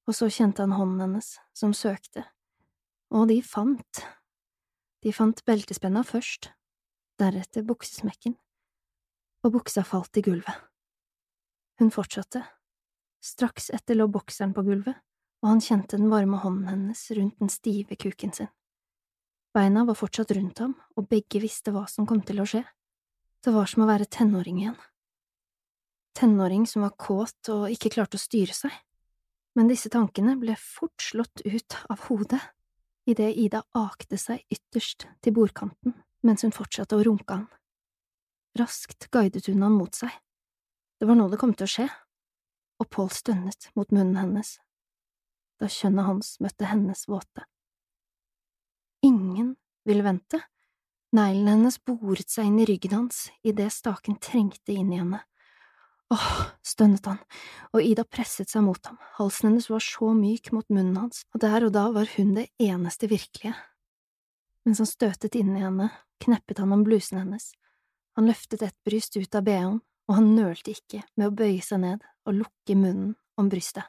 og 0.09 0.15
så 0.17 0.25
kjente 0.33 0.63
han 0.65 0.73
hånden 0.73 1.03
hennes, 1.03 1.35
som 1.53 1.73
søkte, 1.77 2.23
og 3.13 3.27
de 3.29 3.43
fant. 3.45 4.01
De 5.05 5.13
fant 5.13 5.43
beltespenna 5.45 6.01
først, 6.03 6.49
deretter 7.21 7.65
buksesmekken, 7.67 8.33
og 9.45 9.53
buksa 9.53 9.83
falt 9.85 10.17
i 10.17 10.23
gulvet. 10.25 10.65
Hun 11.79 11.93
fortsatte. 11.93 12.41
Straks 13.23 13.69
etter 13.75 13.99
lå 13.99 14.07
bokseren 14.09 14.55
på 14.55 14.63
gulvet, 14.65 14.97
og 15.43 15.51
han 15.53 15.61
kjente 15.63 15.99
den 15.99 16.09
varme 16.11 16.39
hånden 16.41 16.71
hennes 16.71 17.05
rundt 17.15 17.37
den 17.39 17.53
stive 17.53 17.95
kuken 17.99 18.33
sin. 18.33 18.49
Beina 19.53 19.85
var 19.85 19.97
fortsatt 19.99 20.33
rundt 20.35 20.63
ham, 20.63 20.73
og 20.97 21.07
begge 21.11 21.41
visste 21.43 21.71
hva 21.75 21.85
som 21.91 22.09
kom 22.09 22.23
til 22.25 22.41
å 22.41 22.47
skje. 22.49 22.63
Det 23.43 23.55
var 23.55 23.69
som 23.71 23.85
å 23.85 23.89
være 23.89 24.09
tenåring 24.11 24.59
igjen. 24.61 24.77
Tenåring 26.19 26.65
som 26.67 26.83
var 26.83 26.97
kåt 26.99 27.51
og 27.53 27.69
ikke 27.71 27.93
klarte 27.93 28.19
å 28.19 28.21
styre 28.21 28.55
seg 28.55 28.73
men 29.59 29.67
disse 29.67 29.89
tankene 29.91 30.37
ble 30.39 30.53
fort 30.55 31.01
slått 31.03 31.41
ut 31.43 31.77
av 31.89 32.05
hodet 32.07 32.39
idet 33.09 33.33
Ida 33.41 33.63
akte 33.75 34.15
seg 34.21 34.45
ytterst 34.53 35.07
til 35.19 35.35
bordkanten 35.35 35.97
mens 36.23 36.45
hun 36.45 36.53
fortsatte 36.55 36.95
å 36.95 37.03
runke 37.03 37.35
han. 37.35 37.47
Raskt 38.59 39.09
guidet 39.11 39.47
hun 39.47 39.63
han 39.63 39.75
mot 39.75 39.95
seg. 39.95 40.11
Det 40.99 41.07
var 41.07 41.19
nå 41.19 41.29
det 41.31 41.39
kom 41.39 41.51
til 41.55 41.67
å 41.67 41.73
skje, 41.73 41.85
og 42.79 42.89
Paul 42.91 43.11
stønnet 43.11 43.69
mot 43.75 43.91
munnen 43.91 44.19
hennes 44.19 44.57
da 45.59 45.67
kjønnet 45.67 46.07
hans 46.07 46.31
møtte 46.39 46.69
hennes 46.69 47.01
våte. 47.11 47.43
Ingen 49.03 49.57
ville 49.83 50.05
vente. 50.05 50.39
Neglen 51.15 51.47
hennes 51.49 51.79
boret 51.81 52.29
seg 52.29 52.45
inn 52.45 52.59
i 52.61 52.67
ryggen 52.69 52.93
hans 52.93 53.27
idet 53.41 53.71
staken 53.73 54.19
trengte 54.21 54.75
inn 54.75 54.91
i 54.93 54.99
henne. 54.99 55.23
Åh, 56.13 56.29
stønnet 56.65 57.05
han, 57.05 57.17
og 57.73 57.85
Ida 57.85 58.05
presset 58.05 58.49
seg 58.49 58.63
mot 58.65 58.81
ham, 58.85 58.97
halsen 59.17 59.51
hennes 59.51 59.69
var 59.69 59.81
så 59.85 60.11
myk 60.17 60.51
mot 60.53 60.65
munnen 60.73 60.97
hans, 60.97 61.23
og 61.33 61.41
der 61.43 61.65
og 61.67 61.73
da 61.75 61.85
var 61.93 62.09
hun 62.15 62.33
det 62.37 62.47
eneste 62.61 63.09
virkelige. 63.09 63.53
Mens 64.65 64.81
han 64.81 64.89
støtet 64.89 65.37
inn 65.37 65.53
i 65.53 65.61
henne, 65.61 65.91
kneppet 66.21 66.61
han 66.61 66.73
om 66.73 66.85
blusen 66.85 67.21
hennes, 67.21 67.51
han 68.17 68.29
løftet 68.29 68.65
et 68.65 68.77
bryst 68.85 69.17
ut 69.17 69.37
av 69.37 69.45
bh-en, 69.45 69.79
og 70.09 70.17
han 70.17 70.33
nølte 70.33 70.73
ikke 70.73 71.03
med 71.13 71.29
å 71.29 71.35
bøye 71.37 71.61
seg 71.61 71.83
ned 71.85 72.05
og 72.25 72.41
lukke 72.41 72.77
munnen 72.77 73.13
om 73.37 73.49
brystet. 73.49 73.85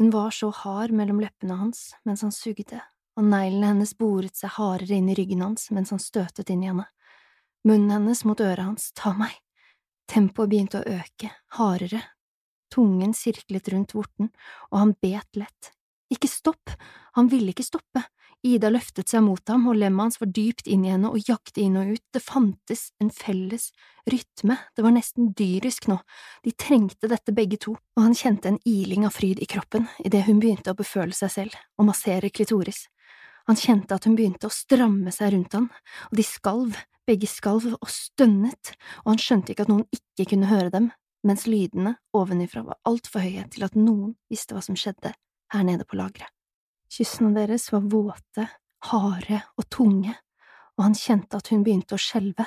Hun 0.00 0.10
var 0.12 0.32
så 0.32 0.48
hard 0.52 0.92
mellom 0.96 1.20
leppene 1.20 1.56
hans 1.60 1.90
mens 2.08 2.24
han 2.24 2.32
sugde, 2.34 2.80
og 3.16 3.24
neglene 3.24 3.72
hennes 3.72 3.96
boret 3.98 4.36
seg 4.36 4.54
hardere 4.58 4.98
inn 4.98 5.08
i 5.10 5.16
ryggen 5.16 5.44
hans 5.44 5.70
mens 5.72 5.92
han 5.94 6.02
støtet 6.02 6.52
inn 6.52 6.64
i 6.64 6.70
henne. 6.70 6.86
Munnen 7.66 7.90
hennes 7.90 8.22
mot 8.28 8.40
øret 8.40 8.62
hans, 8.62 8.92
ta 8.94 9.14
meg, 9.16 9.34
Tempoet 10.06 10.50
begynte 10.50 10.80
å 10.80 10.98
øke, 11.00 11.32
hardere. 11.58 12.02
Tungen 12.70 13.14
sirklet 13.14 13.70
rundt 13.72 13.94
vorten, 13.96 14.30
og 14.70 14.78
han 14.78 14.94
bet 15.02 15.38
lett. 15.38 15.72
Ikke 16.12 16.30
stopp! 16.30 16.70
Han 17.18 17.30
ville 17.32 17.50
ikke 17.50 17.66
stoppe. 17.66 18.04
Ida 18.46 18.68
løftet 18.70 19.10
seg 19.10 19.24
mot 19.26 19.42
ham, 19.50 19.64
og 19.66 19.78
lemmet 19.80 20.04
hans 20.04 20.20
var 20.20 20.30
dypt 20.30 20.68
inn 20.70 20.84
i 20.86 20.92
henne 20.92 21.10
og 21.10 21.26
jakte 21.26 21.64
inn 21.64 21.78
og 21.80 21.94
ut, 21.96 22.04
det 22.14 22.22
fantes 22.22 22.90
en 23.02 23.10
felles 23.10 23.70
rytme, 24.06 24.58
det 24.76 24.84
var 24.84 24.94
nesten 24.94 25.32
dyrisk 25.34 25.88
nå, 25.90 25.96
de 26.44 26.52
trengte 26.54 27.10
dette 27.10 27.34
begge 27.34 27.58
to, 27.64 27.74
og 27.74 28.04
han 28.04 28.14
kjente 28.14 28.52
en 28.52 28.60
iling 28.68 29.08
av 29.08 29.16
fryd 29.16 29.40
i 29.42 29.48
kroppen 29.50 29.88
idet 30.04 30.26
hun 30.28 30.38
begynte 30.42 30.76
å 30.76 30.78
beføle 30.78 31.16
seg 31.16 31.32
selv 31.32 31.58
og 31.80 31.88
massere 31.88 32.30
klitoris. 32.30 32.84
Han 33.46 33.58
kjente 33.58 33.94
at 33.94 34.06
hun 34.08 34.16
begynte 34.18 34.48
å 34.48 34.54
stramme 34.54 35.12
seg 35.14 35.32
rundt 35.34 35.54
han, 35.54 35.68
og 36.10 36.18
de 36.18 36.24
skalv, 36.26 36.78
begge 37.06 37.28
skalv 37.30 37.76
og 37.76 37.90
stønnet, 37.90 38.72
og 39.04 39.12
han 39.12 39.22
skjønte 39.22 39.54
ikke 39.54 39.66
at 39.66 39.70
noen 39.70 39.86
ikke 39.94 40.32
kunne 40.32 40.50
høre 40.50 40.72
dem, 40.74 40.88
mens 41.26 41.46
lydene 41.50 41.96
ovenifra 42.14 42.64
var 42.66 42.80
altfor 42.86 43.22
høye 43.22 43.46
til 43.52 43.66
at 43.66 43.78
noen 43.78 44.16
visste 44.30 44.54
hva 44.54 44.62
som 44.66 44.78
skjedde 44.78 45.14
her 45.54 45.66
nede 45.66 45.86
på 45.86 45.98
lageret. 45.98 46.30
Kyssene 46.90 47.34
deres 47.34 47.68
var 47.74 47.86
våte, 47.90 48.46
harde 48.90 49.40
og 49.58 49.66
tunge, 49.74 50.14
og 50.76 50.84
han 50.86 50.98
kjente 50.98 51.38
at 51.38 51.50
hun 51.50 51.64
begynte 51.66 51.96
å 51.96 52.02
skjelve. 52.02 52.46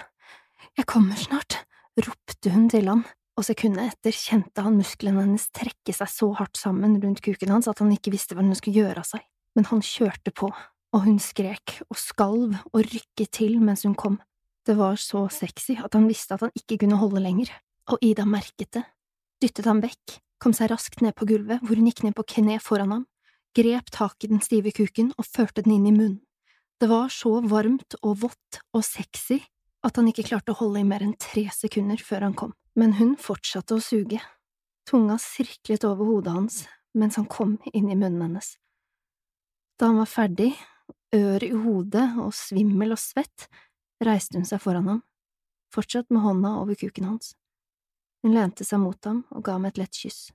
Jeg 0.78 0.88
kommer 0.88 1.20
snart, 1.20 1.62
ropte 2.00 2.52
hun 2.54 2.68
til 2.72 2.88
han, 2.92 3.04
og 3.40 3.46
sekundet 3.48 3.94
etter 3.94 4.16
kjente 4.16 4.64
han 4.64 4.76
musklene 4.80 5.24
hennes 5.24 5.48
trekke 5.56 5.96
seg 5.96 6.12
så 6.12 6.32
hardt 6.40 6.60
sammen 6.60 6.98
rundt 7.04 7.24
kuken 7.24 7.54
hans 7.56 7.70
at 7.72 7.80
han 7.84 7.92
ikke 7.96 8.12
visste 8.12 8.36
hva 8.36 8.44
hun 8.44 8.56
skulle 8.58 8.84
gjøre 8.84 9.04
av 9.04 9.08
seg, 9.08 9.24
men 9.56 9.68
han 9.72 9.84
kjørte 9.84 10.34
på, 10.36 10.52
og 10.96 11.06
hun 11.06 11.20
skrek 11.22 11.80
og 11.90 12.00
skalv 12.00 12.56
og 12.72 12.82
rykket 12.82 13.32
til 13.36 13.60
mens 13.62 13.86
hun 13.86 13.98
kom. 13.98 14.18
Det 14.66 14.76
var 14.78 14.98
så 15.02 15.28
sexy 15.34 15.78
at 15.78 15.94
han 15.98 16.08
visste 16.10 16.36
at 16.36 16.48
han 16.48 16.56
ikke 16.58 16.82
kunne 16.84 17.00
holde 17.02 17.22
lenger, 17.24 17.52
og 17.90 18.02
Ida 18.06 18.26
merket 18.26 18.74
det, 18.78 18.84
dyttet 19.42 19.70
ham 19.70 19.82
vekk, 19.82 20.20
kom 20.40 20.54
seg 20.56 20.72
raskt 20.72 21.02
ned 21.04 21.16
på 21.18 21.28
gulvet 21.30 21.64
hvor 21.64 21.80
hun 21.80 21.90
gikk 21.90 22.04
ned 22.06 22.16
på 22.18 22.28
kne 22.36 22.60
foran 22.64 22.94
ham 22.94 23.08
grep 23.56 23.90
tak 23.92 24.24
i 24.24 24.30
den 24.30 24.42
stive 24.42 24.72
kuken 24.76 25.14
og 25.18 25.28
førte 25.28 25.64
den 25.66 25.76
inn 25.78 25.88
i 25.90 25.94
munnen. 25.96 26.20
Det 26.80 26.88
var 26.88 27.10
så 27.12 27.42
varmt 27.44 27.98
og 28.00 28.22
vått 28.22 28.62
og 28.74 28.86
sexy 28.88 29.42
at 29.84 29.98
han 30.00 30.08
ikke 30.12 30.28
klarte 30.30 30.54
å 30.54 30.60
holde 30.62 30.80
i 30.82 30.88
mer 30.88 31.04
enn 31.04 31.18
tre 31.20 31.48
sekunder 31.52 32.00
før 32.04 32.28
han 32.28 32.36
kom, 32.40 32.54
men 32.76 32.96
hun 33.00 33.16
fortsatte 33.20 33.76
å 33.76 33.84
suge. 33.84 34.22
Tunga 34.88 35.18
sirklet 35.20 35.84
over 35.88 36.08
hodet 36.08 36.36
hans 36.36 36.62
mens 36.98 37.20
han 37.20 37.28
kom 37.30 37.58
inn 37.74 37.92
i 37.92 37.98
munnen 37.98 38.22
hennes. 38.24 38.56
Da 39.80 39.92
han 39.92 40.00
var 40.00 40.10
ferdig, 40.10 40.54
ør 41.16 41.44
i 41.44 41.52
hodet 41.54 42.06
og 42.22 42.34
svimmel 42.38 42.94
og 42.94 43.02
svett, 43.02 43.48
reiste 44.04 44.38
hun 44.38 44.48
seg 44.48 44.62
foran 44.64 44.88
ham, 44.90 45.04
fortsatt 45.74 46.10
med 46.14 46.24
hånda 46.24 46.56
over 46.62 46.78
kuken 46.80 47.10
hans. 47.12 47.34
Hun 48.24 48.36
lente 48.36 48.66
seg 48.68 48.82
mot 48.84 49.00
ham 49.08 49.24
og 49.32 49.46
ga 49.46 49.58
ham 49.58 49.68
et 49.70 49.80
lett 49.80 49.96
kyss. 49.96 50.30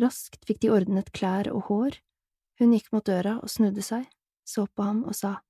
Raskt 0.00 0.42
fikk 0.46 0.60
de 0.64 0.72
ordnet 0.74 1.12
klær 1.14 1.48
og 1.52 1.68
hår, 1.70 1.98
hun 2.60 2.74
gikk 2.74 2.90
mot 2.94 3.04
døra 3.06 3.38
og 3.42 3.50
snudde 3.50 3.82
seg, 3.82 4.06
så 4.46 4.66
på 4.66 4.86
ham 4.86 5.02
og 5.08 5.16
sa, 5.18 5.40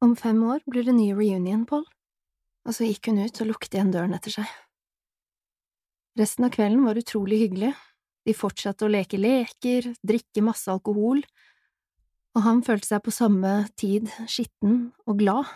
Om 0.00 0.12
fem 0.16 0.42
år 0.44 0.60
blir 0.68 0.84
det 0.84 0.92
ny 0.92 1.08
reunion, 1.16 1.64
Paul. 1.64 1.86
Og 2.68 2.74
så 2.76 2.84
gikk 2.84 3.08
hun 3.08 3.22
ut 3.24 3.40
og 3.40 3.48
lukket 3.48 3.76
igjen 3.78 3.92
døren 3.94 4.12
etter 4.12 4.34
seg. 4.34 4.50
Resten 6.20 6.44
av 6.44 6.52
kvelden 6.52 6.84
var 6.84 7.00
utrolig 7.00 7.38
hyggelig, 7.44 7.72
de 8.26 8.34
fortsatte 8.36 8.84
å 8.84 8.92
leke 8.92 9.16
leker, 9.20 9.88
drikke 10.04 10.44
masse 10.44 10.68
alkohol, 10.72 11.22
og 12.36 12.42
han 12.44 12.60
følte 12.62 12.90
seg 12.90 13.00
på 13.02 13.14
samme 13.14 13.52
tid 13.80 14.10
skitten 14.28 14.92
og 15.08 15.18
glad, 15.22 15.48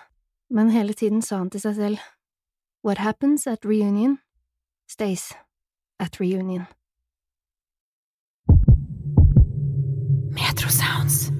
men 0.50 0.72
hele 0.72 0.96
tiden 0.96 1.20
sa 1.22 1.42
han 1.42 1.52
til 1.52 1.60
seg 1.60 1.76
selv, 1.76 1.98
What 2.84 2.98
happens 2.98 3.46
at 3.46 3.66
reunion 3.66 4.18
stays 4.88 5.32
at 6.00 6.20
reunion. 6.20 6.66
Metro 10.32 10.70
Sounds. 10.70 11.30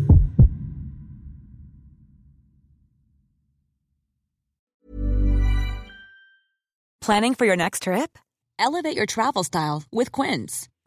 Planning 7.00 7.35
for 7.35 7.46
your 7.46 7.57
next 7.57 7.85
trip? 7.85 8.18
Elevate 8.59 8.96
your 8.96 9.07
travel 9.07 9.44
style 9.44 9.85
with 9.90 10.12
Quince. 10.12 10.68